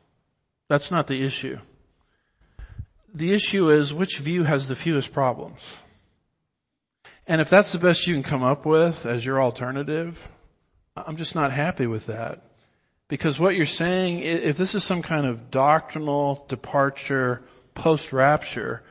[0.69, 1.59] That's not the issue.
[3.15, 5.62] The issue is which view has the fewest problems.
[7.27, 10.19] And if that's the best you can come up with as your alternative,
[10.97, 12.43] I'm just not happy with that.
[13.09, 17.43] Because what you're saying, if this is some kind of doctrinal departure
[17.75, 18.83] post-rapture,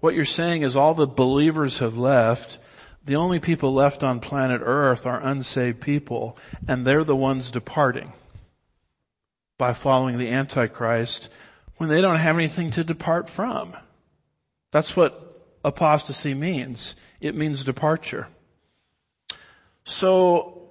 [0.00, 2.58] what you're saying is all the believers have left,
[3.04, 6.36] the only people left on planet earth are unsaved people,
[6.68, 8.12] and they're the ones departing
[9.58, 11.28] by following the Antichrist
[11.76, 13.76] when they don't have anything to depart from.
[14.70, 16.94] That's what apostasy means.
[17.20, 18.28] It means departure.
[19.84, 20.70] So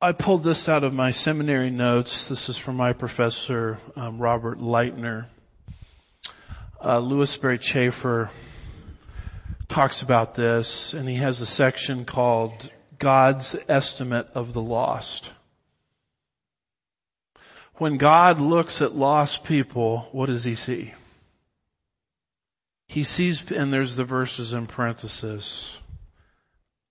[0.00, 2.28] I pulled this out of my seminary notes.
[2.28, 5.26] This is from my professor, um, Robert Lightner.
[6.84, 8.28] Uh, Lewis Sperry Chafer
[9.72, 15.30] talks about this, and he has a section called God's Estimate of the Lost.
[17.76, 20.92] When God looks at lost people, what does he see?
[22.88, 25.80] He sees, and there's the verses in parenthesis,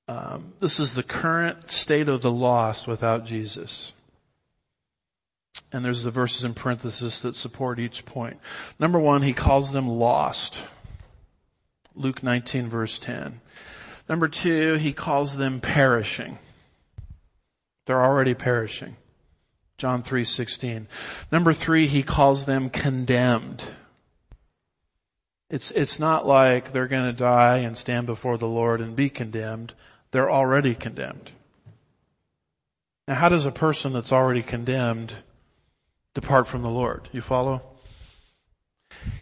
[0.08, 3.94] um, this is the current state of the lost without Jesus.
[5.72, 8.40] And there's the verses in parenthesis that support each point.
[8.80, 10.60] Number one, he calls them lost.
[11.96, 13.40] Luke 19 verse 10.
[14.10, 16.38] Number two, he calls them perishing.
[17.86, 18.96] They're already perishing.
[19.78, 20.88] John 3:16.
[21.32, 23.64] Number 3, he calls them condemned.
[25.50, 29.10] It's it's not like they're going to die and stand before the Lord and be
[29.10, 29.74] condemned
[30.12, 31.32] they're already condemned.
[33.08, 35.14] Now how does a person that's already condemned
[36.14, 37.10] depart from the Lord?
[37.12, 37.62] You follow?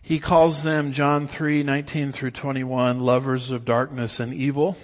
[0.02, 4.78] He calls them, John 3, 19 through 21, lovers of darkness and evil.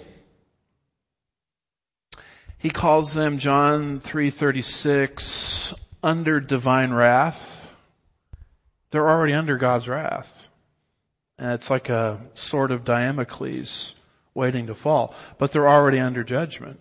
[2.58, 7.52] He calls them, John 3.36, under divine wrath.
[8.90, 10.48] They're already under God's wrath.
[11.38, 13.94] And it's like a sword of Damocles
[14.32, 16.80] waiting to fall, but they're already under judgment.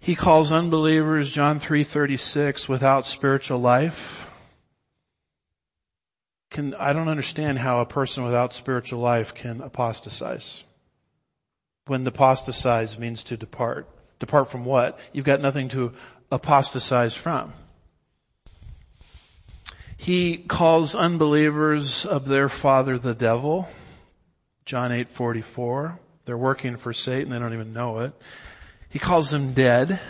[0.00, 4.25] He calls unbelievers, John 3:36, without spiritual life.
[6.50, 10.62] Can, I don't understand how a person without spiritual life can apostatize.
[11.86, 13.88] When apostatize means to depart.
[14.18, 14.98] Depart from what?
[15.12, 15.92] You've got nothing to
[16.30, 17.52] apostatize from.
[19.96, 23.68] He calls unbelievers of their father the devil.
[24.64, 25.98] John 8:44.
[26.24, 28.12] They're working for Satan, they don't even know it.
[28.90, 30.00] He calls them dead.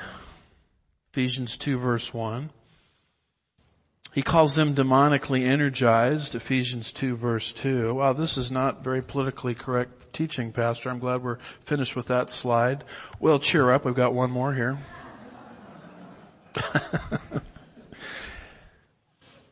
[1.12, 2.50] Ephesians 2 verse 1.
[4.12, 7.94] He calls them demonically energized, Ephesians 2 verse 2.
[7.94, 10.90] Wow, this is not very politically correct teaching, Pastor.
[10.90, 12.84] I'm glad we're finished with that slide.
[13.20, 13.84] Well, cheer up.
[13.84, 14.78] We've got one more here.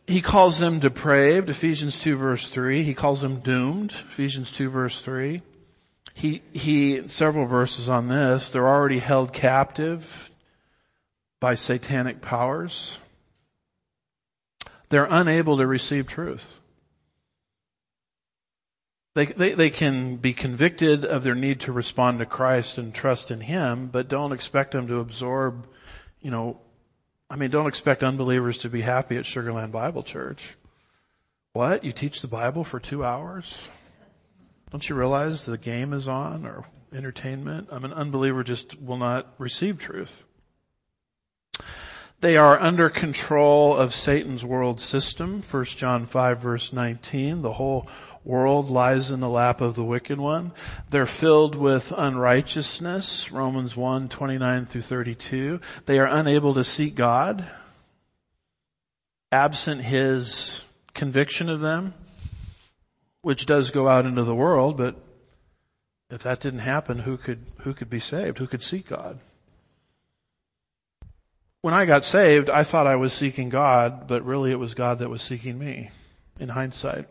[0.07, 2.82] He calls them depraved, Ephesians 2 verse 3.
[2.82, 5.40] He calls them doomed, Ephesians 2 verse 3.
[6.12, 10.30] He, he, several verses on this, they're already held captive
[11.40, 12.98] by satanic powers.
[14.95, 16.47] They're unable to receive truth.
[19.16, 23.32] They, they, they can be convicted of their need to respond to Christ and trust
[23.32, 25.66] in Him, but don't expect them to absorb,
[26.22, 26.61] you know,
[27.28, 30.55] I mean, don't expect unbelievers to be happy at Sugar Land Bible Church.
[31.55, 31.82] What?
[31.82, 33.53] You teach the Bible for two hours?
[34.70, 37.70] Don't you realize the game is on or entertainment?
[37.72, 40.24] I mean, an unbeliever just will not receive truth.
[42.25, 45.43] They are under control of Satan's world system.
[45.43, 47.43] 1 John 5 verse 19.
[47.43, 47.87] The whole
[48.25, 50.53] world lies in the lap of the wicked one.
[50.89, 53.31] They're filled with unrighteousness.
[53.31, 55.61] Romans 1, 29 through 32.
[55.85, 57.45] They are unable to seek God.
[59.31, 60.64] Absent His
[60.95, 61.93] conviction of them,
[63.20, 64.97] which does go out into the world, but
[66.09, 68.39] if that didn't happen, who could, who could be saved?
[68.39, 69.18] Who could seek God?
[71.65, 74.99] When I got saved, I thought I was seeking God, but really it was God
[74.99, 75.89] that was seeking me
[76.39, 77.09] in hindsight.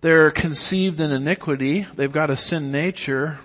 [0.00, 1.86] They're conceived in iniquity.
[1.94, 3.38] They've got a sin nature,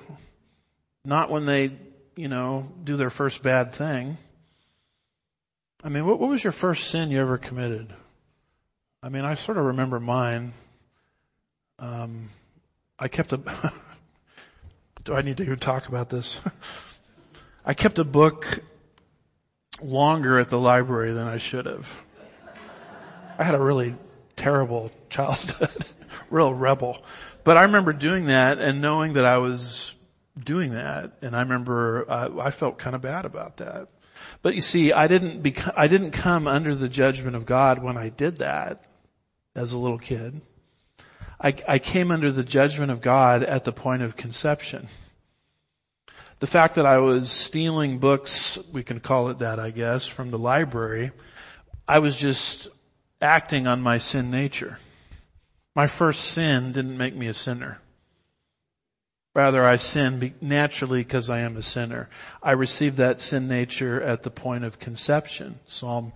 [1.05, 1.71] not when they,
[2.15, 4.17] you know, do their first bad thing.
[5.83, 7.93] I mean, what, what was your first sin you ever committed?
[9.03, 10.51] I mean, I sort of remember mine.
[11.77, 12.31] Um,
[12.97, 13.37] I kept a.
[15.03, 16.41] do I need to even talk about this?
[17.67, 18.63] I kept a book
[19.83, 22.01] longer at the library than I should have.
[23.37, 23.95] I had a really
[24.35, 25.85] terrible childhood,
[26.29, 27.03] real rebel.
[27.43, 29.93] But I remember doing that and knowing that I was
[30.41, 33.89] doing that, and I remember uh, I felt kind of bad about that.
[34.41, 37.97] But you see, I didn't bec- I didn't come under the judgment of God when
[37.97, 38.83] I did that
[39.55, 40.41] as a little kid.
[41.39, 44.87] I, I came under the judgment of God at the point of conception.
[46.43, 50.29] The fact that I was stealing books, we can call it that, I guess, from
[50.29, 51.13] the library,
[51.87, 52.67] I was just
[53.21, 54.77] acting on my sin nature.
[55.73, 57.79] My first sin didn't make me a sinner.
[59.33, 62.09] Rather, I sin naturally because I am a sinner.
[62.41, 65.57] I received that sin nature at the point of conception.
[65.67, 66.11] Psalm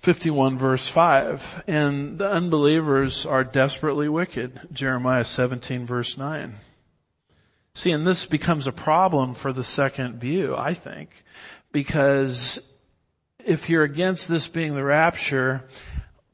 [0.00, 1.64] 51 verse 5.
[1.68, 4.58] And the unbelievers are desperately wicked.
[4.72, 6.54] Jeremiah 17 verse 9.
[7.78, 11.10] See, and this becomes a problem for the second view, I think,
[11.70, 12.58] because
[13.44, 15.62] if you're against this being the rapture,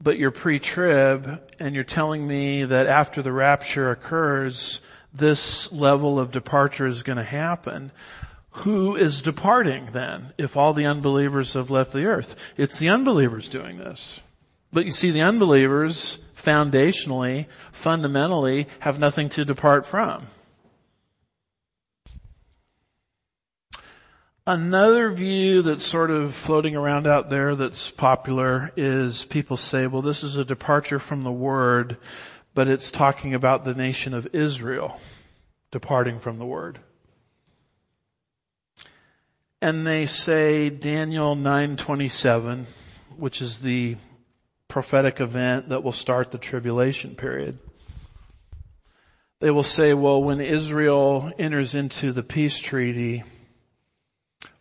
[0.01, 4.81] but you're pre-trib, and you're telling me that after the rapture occurs,
[5.13, 7.91] this level of departure is going to happen,
[8.49, 12.35] who is departing then if all the unbelievers have left the earth?
[12.57, 14.19] It's the unbelievers doing this.
[14.73, 20.25] But you see, the unbelievers foundationally, fundamentally, have nothing to depart from.
[24.47, 30.03] Another view that's sort of floating around out there that's popular is people say, well,
[30.03, 31.97] this is a departure from the Word,
[32.53, 34.99] but it's talking about the nation of Israel
[35.71, 36.79] departing from the Word
[39.65, 42.65] and they say Daniel 9:27,
[43.17, 43.97] which is the
[44.67, 47.57] prophetic event that will start the tribulation period.
[49.39, 53.23] They will say, well, when Israel enters into the peace treaty,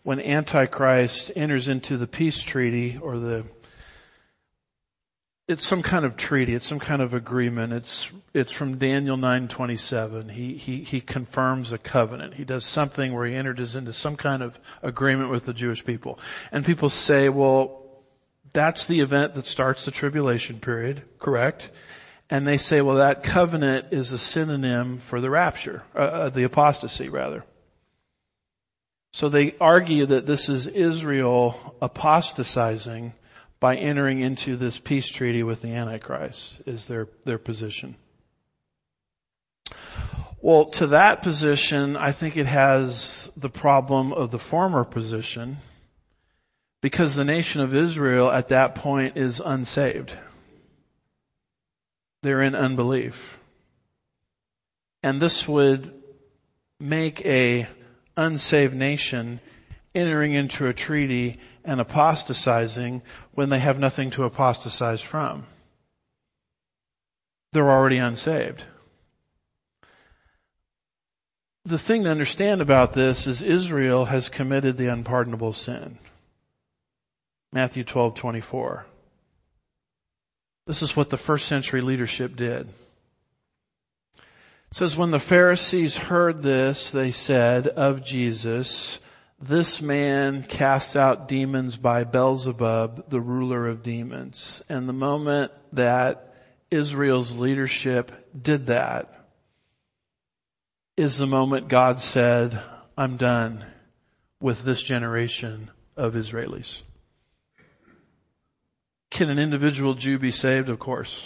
[0.05, 3.45] when Antichrist enters into the peace treaty or the
[5.47, 6.55] it's some kind of treaty.
[6.55, 7.75] It's some kind of agreement.
[7.75, 10.29] It's it's from Daniel nine twenty seven.
[10.29, 12.35] He he he confirms a covenant.
[12.35, 16.19] He does something where he enters into some kind of agreement with the Jewish people.
[16.51, 17.83] And people say, well,
[18.55, 21.71] that's the event that starts the tribulation period, correct?
[22.31, 26.45] And they say, well, that covenant is a synonym for the rapture, uh, uh the
[26.45, 27.45] apostasy rather.
[29.15, 33.13] So they argue that this is Israel apostatizing
[33.61, 37.95] by entering into this peace treaty with the Antichrist is their, their position.
[40.41, 45.59] Well, to that position, I think it has the problem of the former position
[46.83, 50.13] because the nation of Israel at that point is unsaved.
[52.25, 53.39] They're in unbelief.
[55.05, 55.95] And this would
[56.81, 57.69] make a
[58.17, 59.41] unsaved nation
[59.95, 63.03] entering into a treaty and apostatizing
[63.33, 65.47] when they have nothing to apostatize from.
[67.53, 68.65] They're already unsaved.
[71.65, 75.99] The thing to understand about this is Israel has committed the unpardonable sin.
[77.53, 78.85] Matthew 12:24.
[80.67, 82.69] This is what the first century leadership did.
[84.75, 88.99] Says when the Pharisees heard this, they said of Jesus,
[89.41, 94.65] this man casts out demons by Beelzebub, the ruler of demons.
[94.69, 96.35] And the moment that
[96.73, 99.15] Israel's leadership did that
[100.97, 102.61] is the moment God said,
[102.99, 103.65] I'm done
[104.41, 106.83] with this generation of Israelis.
[109.13, 110.69] Can an individual Jew be saved?
[110.69, 111.25] Of course.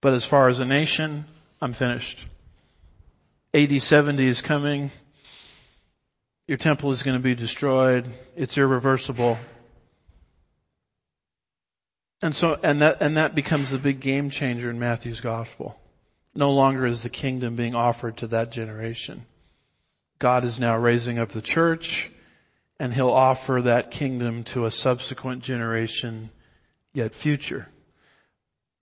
[0.00, 1.24] But as far as a nation,
[1.60, 2.24] I'm finished.
[3.56, 4.90] AD 70 is coming.
[6.46, 8.06] Your temple is going to be destroyed.
[8.36, 9.38] It's irreversible.
[12.20, 15.74] And so, and that, and that becomes the big game changer in Matthew's gospel.
[16.34, 19.24] No longer is the kingdom being offered to that generation.
[20.18, 22.10] God is now raising up the church
[22.78, 26.28] and he'll offer that kingdom to a subsequent generation
[26.92, 27.66] yet future.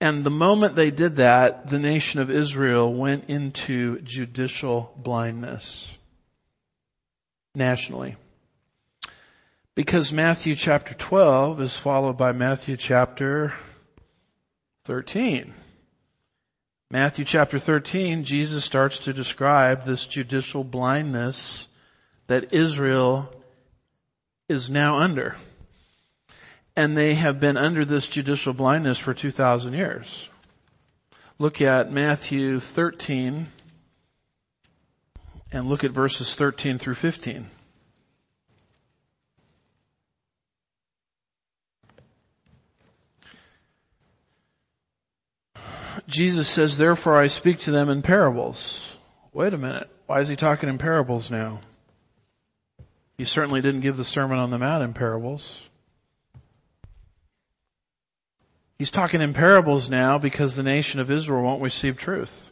[0.01, 5.91] And the moment they did that, the nation of Israel went into judicial blindness
[7.55, 8.17] nationally.
[9.73, 13.53] Because Matthew chapter 12 is followed by Matthew chapter
[14.83, 15.53] 13.
[16.91, 21.67] Matthew chapter 13, Jesus starts to describe this judicial blindness
[22.27, 23.33] that Israel
[24.47, 25.35] is now under.
[26.75, 30.29] And they have been under this judicial blindness for 2,000 years.
[31.39, 33.47] Look at Matthew 13
[35.51, 37.49] and look at verses 13 through 15.
[46.07, 48.95] Jesus says, therefore I speak to them in parables.
[49.33, 49.89] Wait a minute.
[50.07, 51.61] Why is he talking in parables now?
[53.17, 55.61] He certainly didn't give the Sermon on the Mount in parables.
[58.77, 62.51] He's talking in parables now because the nation of Israel won't receive truth.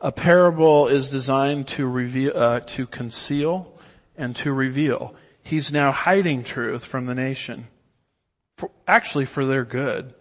[0.00, 3.72] A parable is designed to reveal, uh, to conceal
[4.16, 5.14] and to reveal.
[5.42, 7.66] He's now hiding truth from the nation.
[8.58, 10.12] For, actually for their good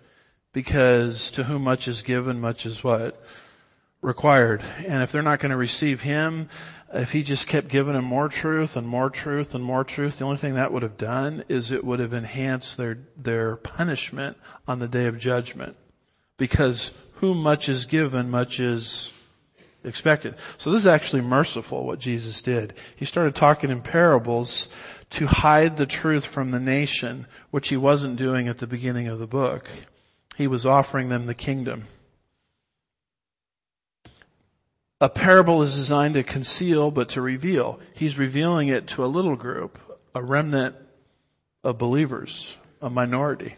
[0.53, 3.21] because to whom much is given, much is what?
[4.01, 4.63] Required.
[4.85, 6.49] And if they're not going to receive Him,
[6.93, 10.25] if He just kept giving them more truth and more truth and more truth, the
[10.25, 14.37] only thing that would have done is it would have enhanced their, their punishment
[14.67, 15.75] on the day of judgment.
[16.37, 19.11] Because whom much is given, much is
[19.83, 20.35] expected.
[20.57, 22.73] So this is actually merciful what Jesus did.
[22.97, 24.69] He started talking in parables
[25.11, 29.19] to hide the truth from the nation, which he wasn't doing at the beginning of
[29.19, 29.69] the book.
[30.35, 31.87] He was offering them the kingdom.
[34.99, 37.79] A parable is designed to conceal but to reveal.
[37.93, 39.77] He's revealing it to a little group,
[40.15, 40.75] a remnant
[41.63, 43.55] of believers, a minority.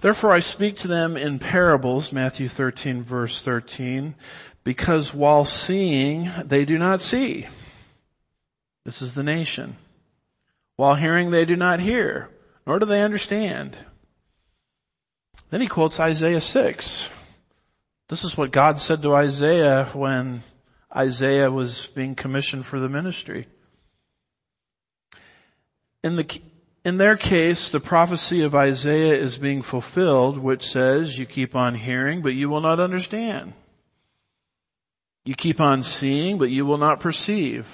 [0.00, 4.14] Therefore I speak to them in parables, Matthew 13 verse 13,
[4.62, 7.46] because while seeing, they do not see.
[8.84, 9.76] This is the nation.
[10.76, 12.28] While hearing, they do not hear,
[12.66, 13.76] nor do they understand.
[15.50, 17.10] Then he quotes Isaiah 6.
[18.08, 20.42] This is what God said to Isaiah when
[20.94, 23.48] Isaiah was being commissioned for the ministry.
[26.04, 26.40] In the,
[26.84, 31.74] in their case, the prophecy of Isaiah is being fulfilled, which says, you keep on
[31.74, 33.52] hearing, but you will not understand.
[35.24, 37.66] You keep on seeing, but you will not perceive.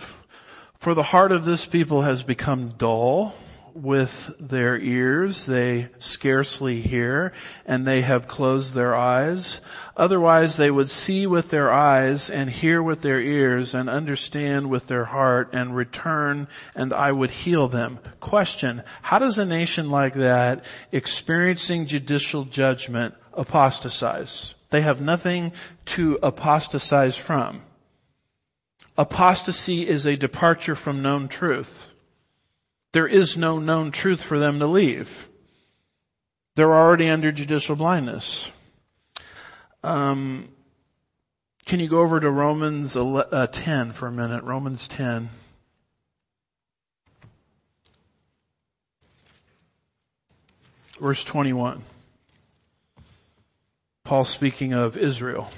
[0.77, 3.35] For the heart of this people has become dull
[3.75, 7.33] with their ears, they scarcely hear,
[7.67, 9.61] and they have closed their eyes.
[9.97, 14.87] Otherwise they would see with their eyes and hear with their ears and understand with
[14.87, 17.99] their heart and return and I would heal them.
[18.21, 24.55] Question, how does a nation like that experiencing judicial judgment apostatize?
[24.71, 25.53] They have nothing
[25.87, 27.63] to apostatize from.
[28.97, 31.92] Apostasy is a departure from known truth.
[32.93, 35.29] There is no known truth for them to leave.
[36.55, 38.51] They're already under judicial blindness.
[39.83, 40.49] Um,
[41.65, 44.45] can you go over to Romans 11, uh, 10 for a minute?
[44.45, 45.31] Romans 10.
[51.01, 51.83] Verse 21.
[54.05, 55.51] Paul speaking of Israel.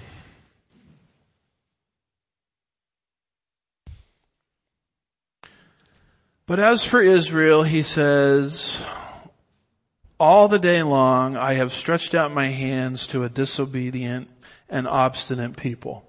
[6.46, 8.84] But as for Israel, he says,
[10.20, 14.28] all the day long I have stretched out my hands to a disobedient
[14.68, 16.06] and obstinate people.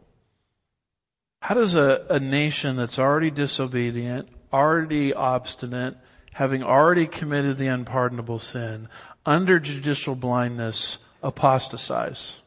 [1.41, 5.95] How does a, a nation that's already disobedient, already obstinate,
[6.33, 8.89] having already committed the unpardonable sin,
[9.25, 12.41] under judicial blindness, apostatize?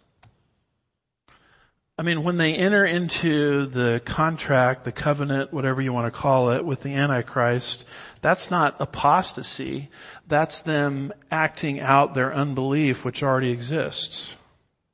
[2.01, 6.51] I mean, when they enter into the contract, the covenant, whatever you want to call
[6.51, 7.85] it, with the Antichrist,
[8.21, 9.91] that's not apostasy.
[10.29, 14.35] That's them acting out their unbelief which already exists.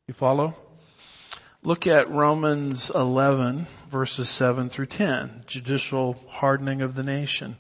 [0.09, 0.57] You follow?
[1.63, 5.45] Look at Romans 11 verses 7 through 10.
[5.47, 7.59] Judicial hardening of the nation.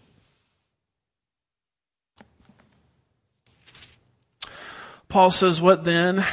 [5.09, 6.24] Paul says, what then?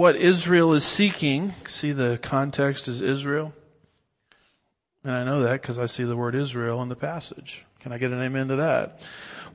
[0.00, 3.52] What Israel is seeking, see the context is Israel.
[5.04, 7.66] And I know that because I see the word Israel in the passage.
[7.80, 9.02] Can I get an amen to that?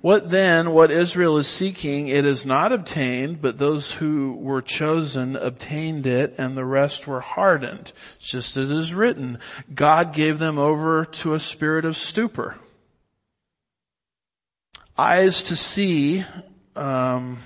[0.02, 5.36] What then, what Israel is seeking, it is not obtained, but those who were chosen
[5.36, 7.92] obtained it and the rest were hardened.
[8.20, 9.40] Just as it is written,
[9.74, 12.56] God gave them over to a spirit of stupor.
[14.96, 16.24] Eyes to see,
[16.76, 17.40] um,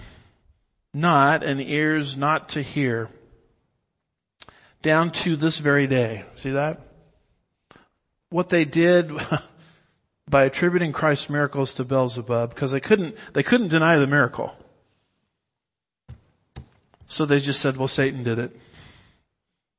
[0.93, 3.09] not, and ears not to hear.
[4.81, 6.23] Down to this very day.
[6.35, 6.81] See that?
[8.29, 9.11] What they did
[10.29, 14.53] by attributing Christ's miracles to Beelzebub because they couldn't, they couldn't deny the miracle.
[17.07, 18.55] So they just said, well, Satan did it.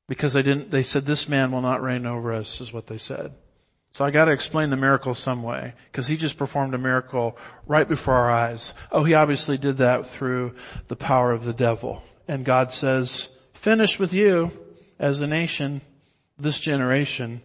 [0.09, 2.99] Because they didn't, they said, this man will not reign over us is what they
[2.99, 3.33] said.
[3.93, 7.37] So I gotta explain the miracle some way, because he just performed a miracle
[7.67, 8.73] right before our eyes.
[8.93, 10.55] Oh, he obviously did that through
[10.89, 12.03] the power of the devil.
[12.29, 14.53] And God says, finish with you
[14.99, 15.81] as a nation,
[16.39, 17.43] this generation.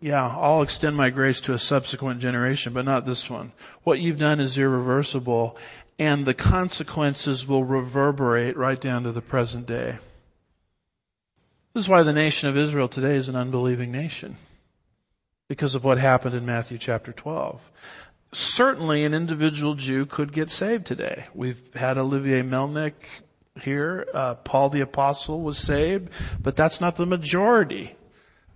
[0.00, 3.52] Yeah, I'll extend my grace to a subsequent generation, but not this one.
[3.82, 5.58] What you've done is irreversible,
[5.98, 9.98] and the consequences will reverberate right down to the present day.
[11.74, 14.36] This is why the nation of Israel today is an unbelieving nation.
[15.48, 17.60] Because of what happened in Matthew chapter 12.
[18.32, 21.26] Certainly an individual Jew could get saved today.
[21.34, 22.92] We've had Olivier Melnick
[23.62, 24.06] here.
[24.12, 27.96] Uh, Paul the apostle was saved, but that's not the majority.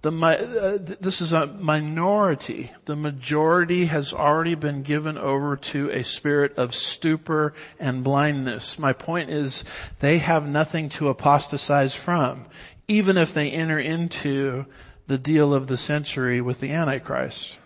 [0.02, 2.72] The, uh, this is a minority.
[2.86, 8.80] The majority has already been given over to a spirit of stupor and blindness.
[8.80, 9.64] My point is
[10.00, 12.46] they have nothing to apostatize from,
[12.88, 14.66] even if they enter into
[15.12, 17.58] the deal of the century with the Antichrist.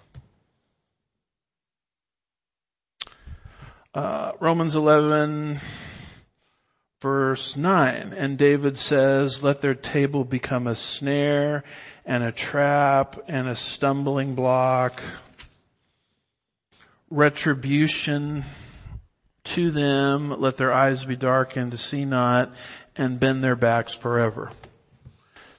[3.94, 5.60] Uh, Romans 11
[7.00, 8.14] verse 9.
[8.16, 11.62] And David says, let their table become a snare
[12.04, 15.00] and a trap and a stumbling block.
[17.10, 18.42] Retribution
[19.44, 20.40] to them.
[20.40, 22.52] Let their eyes be darkened to see not
[22.96, 24.50] and bend their backs forever.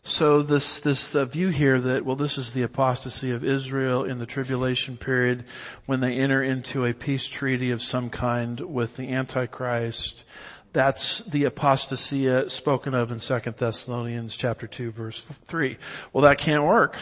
[0.08, 4.20] So this, this uh, view here that, well, this is the apostasy of Israel in
[4.20, 5.44] the tribulation period
[5.86, 10.24] when they enter into a peace treaty of some kind with the Antichrist.
[10.72, 15.76] That's the apostasia spoken of in 2 Thessalonians chapter 2 verse 3.
[16.14, 16.96] Well, that can't work.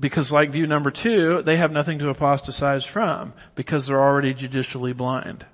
[0.00, 4.94] Because like view number two, they have nothing to apostatize from because they're already judicially
[4.94, 5.46] blind.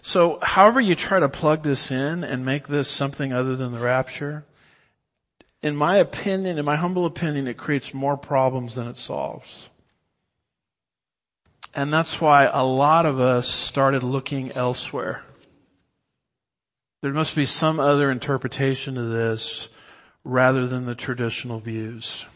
[0.00, 3.78] So however you try to plug this in and make this something other than the
[3.78, 4.44] rapture,
[5.62, 9.68] in my opinion, in my humble opinion, it creates more problems than it solves.
[11.74, 15.22] And that's why a lot of us started looking elsewhere.
[17.00, 19.68] There must be some other interpretation of this
[20.24, 22.26] rather than the traditional views.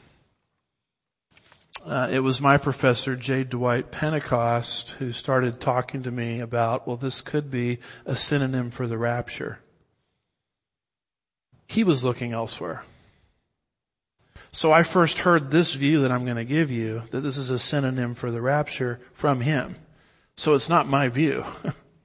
[1.84, 3.44] Uh, it was my professor, J.
[3.44, 8.88] Dwight Pentecost, who started talking to me about, well, this could be a synonym for
[8.88, 9.58] the rapture.
[11.68, 12.82] He was looking elsewhere.
[14.52, 17.50] So I first heard this view that I'm going to give you, that this is
[17.50, 19.76] a synonym for the rapture from him.
[20.36, 21.44] So it's not my view.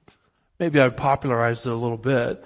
[0.58, 2.44] Maybe I've popularized it a little bit,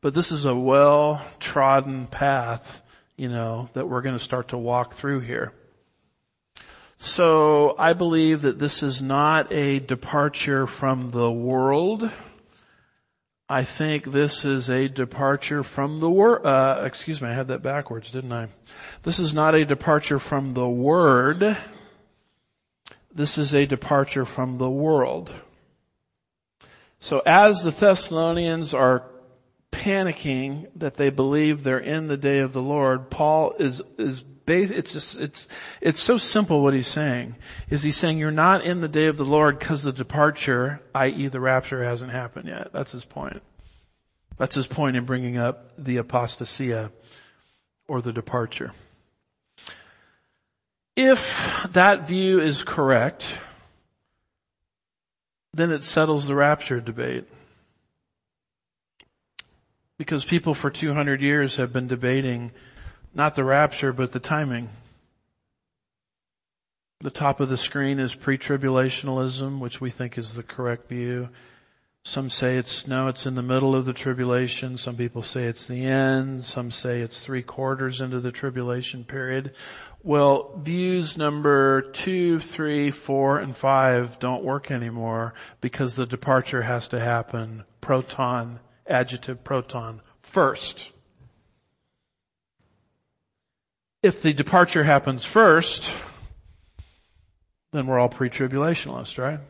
[0.00, 2.82] but this is a well trodden path,
[3.16, 5.52] you know, that we're going to start to walk through here.
[6.96, 12.10] So I believe that this is not a departure from the world.
[13.50, 17.62] I think this is a departure from the word, uh, excuse me, I had that
[17.62, 18.48] backwards, didn't I?
[19.04, 21.56] This is not a departure from the word.
[23.14, 25.32] This is a departure from the world.
[27.00, 29.04] So as the Thessalonians are
[29.72, 34.92] panicking that they believe they're in the day of the Lord, Paul is, is it's
[34.92, 35.48] just, it's,
[35.80, 37.36] it's so simple what he's saying.
[37.70, 41.28] Is he saying you're not in the day of the Lord because the departure, i.e.
[41.28, 42.72] the rapture hasn't happened yet.
[42.72, 43.42] That's his point.
[44.36, 46.90] That's his point in bringing up the apostasia
[47.88, 48.72] or the departure.
[50.96, 53.24] If that view is correct,
[55.54, 57.24] then it settles the rapture debate.
[59.98, 62.52] Because people for 200 years have been debating
[63.14, 64.68] not the rapture, but the timing.
[67.00, 71.28] The top of the screen is pre-tribulationalism, which we think is the correct view.
[72.04, 74.78] Some say it's, no, it's in the middle of the tribulation.
[74.78, 76.44] Some people say it's the end.
[76.44, 79.54] Some say it's three quarters into the tribulation period.
[80.02, 86.88] Well, views number two, three, four, and five don't work anymore because the departure has
[86.88, 90.90] to happen proton adjective proton, first.
[94.02, 95.90] If the departure happens first,
[97.72, 99.40] then we're all pre-tribulationalists, right?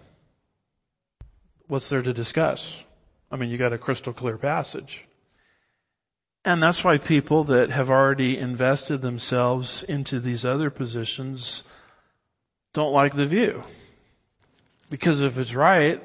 [1.66, 2.74] What's there to discuss?
[3.30, 5.04] I mean, you got a crystal clear passage.
[6.46, 11.62] And that's why people that have already invested themselves into these other positions
[12.72, 13.62] don't like the view.
[14.88, 16.02] Because if it's right,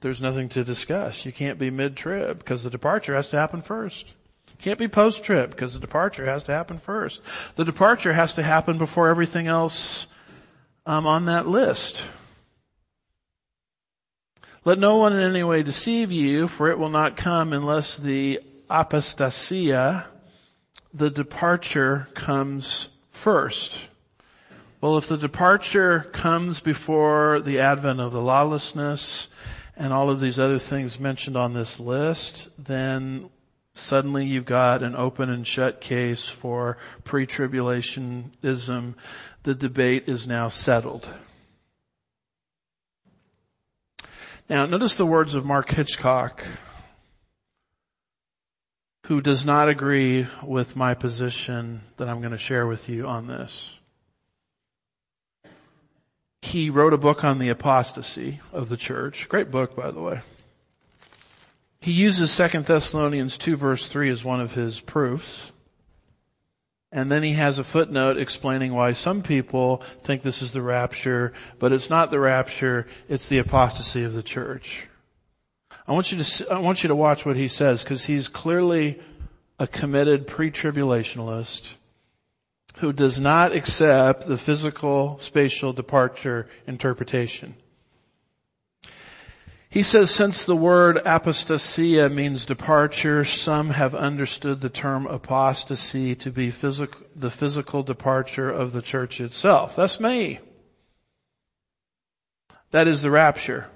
[0.00, 1.24] there's nothing to discuss.
[1.24, 4.06] You can't be mid-trib because the departure has to happen first.
[4.62, 7.20] Can't be post-trib because the departure has to happen first.
[7.56, 10.06] The departure has to happen before everything else
[10.86, 12.02] um, on that list.
[14.64, 18.40] Let no one in any way deceive you, for it will not come unless the
[18.70, 20.04] apostasia,
[20.94, 23.80] the departure comes first.
[24.80, 29.28] Well, if the departure comes before the advent of the lawlessness
[29.76, 33.28] and all of these other things mentioned on this list, then
[33.74, 38.94] suddenly you've got an open and shut case for pre-tribulationism.
[39.42, 41.08] The debate is now settled.
[44.48, 46.44] Now notice the words of Mark Hitchcock,
[49.06, 53.26] who does not agree with my position that I'm going to share with you on
[53.26, 53.78] this.
[56.42, 59.28] He wrote a book on the apostasy of the church.
[59.28, 60.20] Great book, by the way.
[61.82, 65.50] He uses 2 Thessalonians 2 verse 3 as one of his proofs.
[66.92, 71.32] And then he has a footnote explaining why some people think this is the rapture,
[71.58, 74.86] but it's not the rapture, it's the apostasy of the church.
[75.88, 79.00] I want you to, I want you to watch what he says because he's clearly
[79.58, 81.74] a committed pre-tribulationalist
[82.76, 87.56] who does not accept the physical spatial departure interpretation.
[89.72, 96.30] He says since the word apostasia means departure, some have understood the term apostasy to
[96.30, 99.74] be the physical departure of the church itself.
[99.74, 100.40] That's me.
[102.70, 103.66] That is the rapture.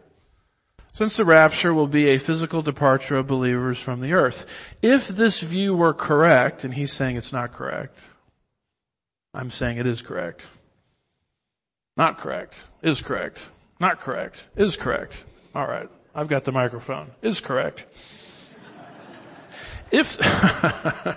[0.92, 4.44] Since the rapture will be a physical departure of believers from the earth.
[4.82, 7.99] If this view were correct, and he's saying it's not correct,
[9.32, 10.42] I'm saying it is correct.
[11.97, 12.53] Not correct.
[12.82, 13.40] Is correct.
[13.80, 14.44] Not correct.
[14.57, 15.14] Is correct.
[15.57, 15.88] All right.
[16.14, 17.11] I've got the microphone.
[17.22, 17.82] Is correct.
[19.90, 20.18] If,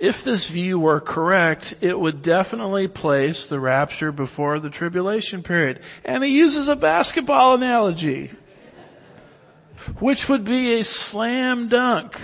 [0.00, 5.82] if this view were correct, it would definitely place the rapture before the tribulation period.
[6.04, 8.32] And he uses a basketball analogy,
[10.00, 12.20] which would be a slam dunk.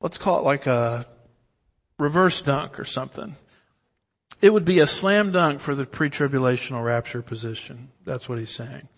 [0.00, 1.06] Let's call it like a
[2.00, 3.36] reverse dunk or something.
[4.42, 7.92] It would be a slam dunk for the pre-tribulational rapture position.
[8.04, 8.88] That's what he's saying.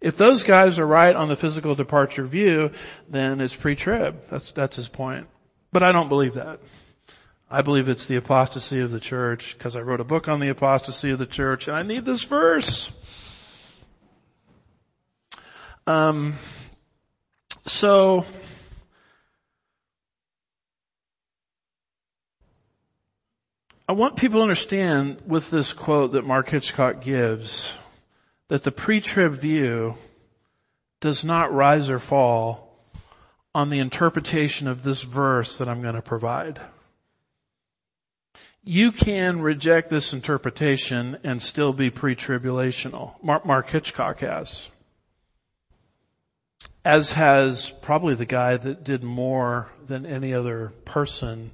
[0.00, 2.70] If those guys are right on the physical departure view,
[3.08, 4.28] then it's pre-trib.
[4.28, 5.26] That's, that's his point.
[5.72, 6.60] But I don't believe that.
[7.50, 10.48] I believe it's the apostasy of the church because I wrote a book on the
[10.48, 12.90] apostasy of the church and I need this verse.
[15.86, 16.34] Um,
[17.66, 18.26] so,
[23.88, 27.72] I want people to understand with this quote that Mark Hitchcock gives
[28.48, 29.96] that the pre-trib view
[31.00, 32.66] does not rise or fall
[33.54, 36.60] on the interpretation of this verse that I'm going to provide.
[38.62, 43.14] You can reject this interpretation and still be pre-tribulational.
[43.22, 44.68] Mark, Mark Hitchcock has.
[46.84, 51.50] As has probably the guy that did more than any other person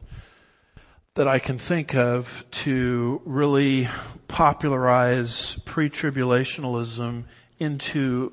[1.15, 3.87] that I can think of to really
[4.29, 7.25] popularize pre-tribulationalism
[7.59, 8.33] into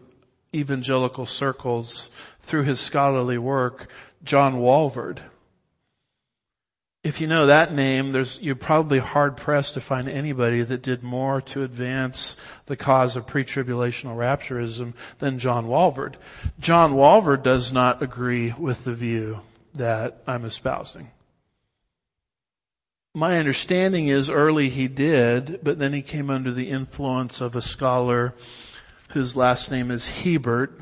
[0.55, 2.09] evangelical circles
[2.39, 3.87] through his scholarly work,
[4.23, 5.19] John Walvoord.
[7.03, 11.41] If you know that name, you're probably hard pressed to find anybody that did more
[11.41, 16.15] to advance the cause of pre-tribulational rapturism than John Walvoord.
[16.59, 19.41] John Walvoord does not agree with the view
[19.75, 21.09] that I'm espousing.
[23.19, 27.61] My understanding is early he did, but then he came under the influence of a
[27.61, 28.33] scholar
[29.09, 30.79] whose last name is Hiebert,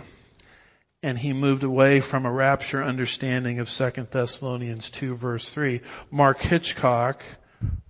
[1.01, 5.81] and he moved away from a rapture understanding of 2 Thessalonians 2 verse 3.
[6.11, 7.23] Mark Hitchcock,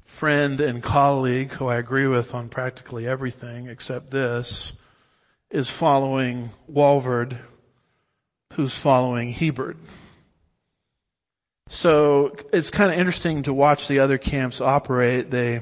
[0.05, 4.71] friend and colleague who I agree with on practically everything except this,
[5.51, 7.37] is following Walvoord,
[8.53, 9.75] who's following Hiebert.
[11.69, 15.29] So it's kind of interesting to watch the other camps operate.
[15.29, 15.61] They,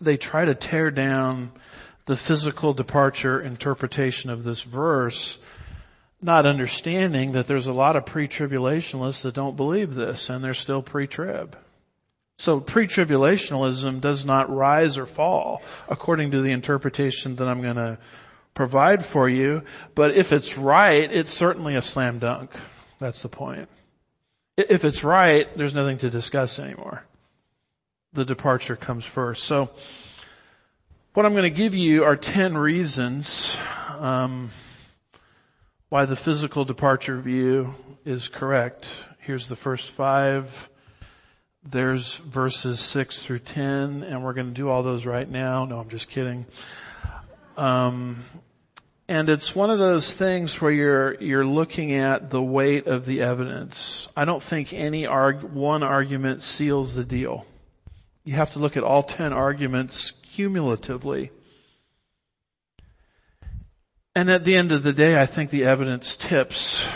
[0.00, 1.52] they try to tear down
[2.06, 5.38] the physical departure interpretation of this verse
[6.22, 10.82] not understanding that there's a lot of pre-tribulationists that don't believe this and they're still
[10.82, 11.56] pre-trib.
[12.38, 17.98] So pre-tribulationalism does not rise or fall according to the interpretation that I'm going to
[18.54, 19.62] provide for you.
[19.94, 22.50] But if it's right, it's certainly a slam dunk.
[22.98, 23.68] That's the point.
[24.56, 27.04] If it's right, there's nothing to discuss anymore.
[28.12, 29.44] The departure comes first.
[29.44, 29.70] So
[31.14, 33.56] what I'm going to give you are 10 reasons
[33.98, 34.50] um,
[35.88, 37.74] why the physical departure view
[38.04, 38.88] is correct.
[39.20, 40.68] Here's the first five.
[41.62, 45.66] There's verses 6 through 10, and we're going to do all those right now.
[45.66, 46.46] No, I'm just kidding.
[47.56, 48.24] Um,
[49.10, 53.22] and it's one of those things where you're you're looking at the weight of the
[53.22, 54.06] evidence.
[54.16, 57.44] I don't think any arg- one argument seals the deal.
[58.22, 61.32] You have to look at all ten arguments cumulatively.
[64.14, 66.86] And at the end of the day, I think the evidence tips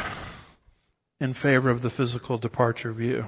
[1.18, 3.26] in favor of the physical departure view.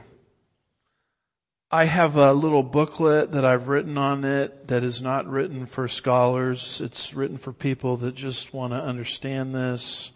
[1.71, 5.89] I have a little booklet that I've written on it that is not written for
[5.89, 6.81] scholars.
[6.81, 10.13] It's written for people that just want to understand this.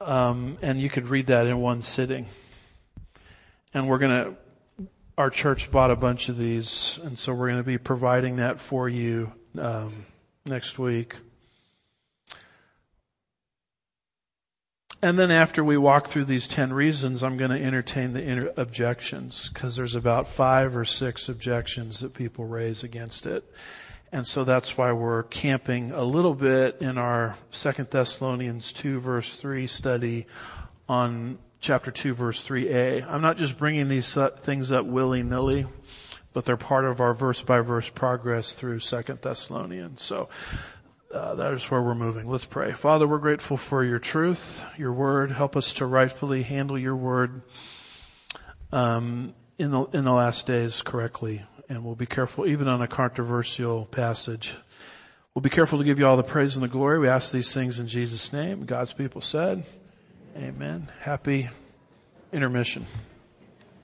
[0.00, 2.26] Um, and you could read that in one sitting.
[3.72, 4.86] And we're going to,
[5.18, 8.60] our church bought a bunch of these, and so we're going to be providing that
[8.60, 10.06] for you um,
[10.46, 11.16] next week.
[15.04, 19.50] And then after we walk through these 10 reasons, I'm going to entertain the objections
[19.50, 23.44] because there's about five or six objections that people raise against it.
[24.12, 29.34] And so that's why we're camping a little bit in our Second Thessalonians 2 verse
[29.34, 30.26] 3 study
[30.88, 33.06] on chapter 2 verse 3a.
[33.06, 35.66] I'm not just bringing these things up willy-nilly,
[36.32, 40.00] but they're part of our verse by verse progress through Second Thessalonians.
[40.00, 40.30] So
[41.14, 42.28] uh, that is where we're moving.
[42.28, 42.72] Let's pray.
[42.72, 45.30] Father, we're grateful for your truth, your word.
[45.30, 47.42] Help us to rightfully handle your word
[48.72, 52.88] um, in the in the last days correctly, and we'll be careful even on a
[52.88, 54.52] controversial passage.
[55.34, 56.98] We'll be careful to give you all the praise and the glory.
[56.98, 58.64] We ask these things in Jesus' name.
[58.64, 59.64] God's people said,
[60.36, 61.48] "Amen." Happy
[62.32, 62.86] intermission.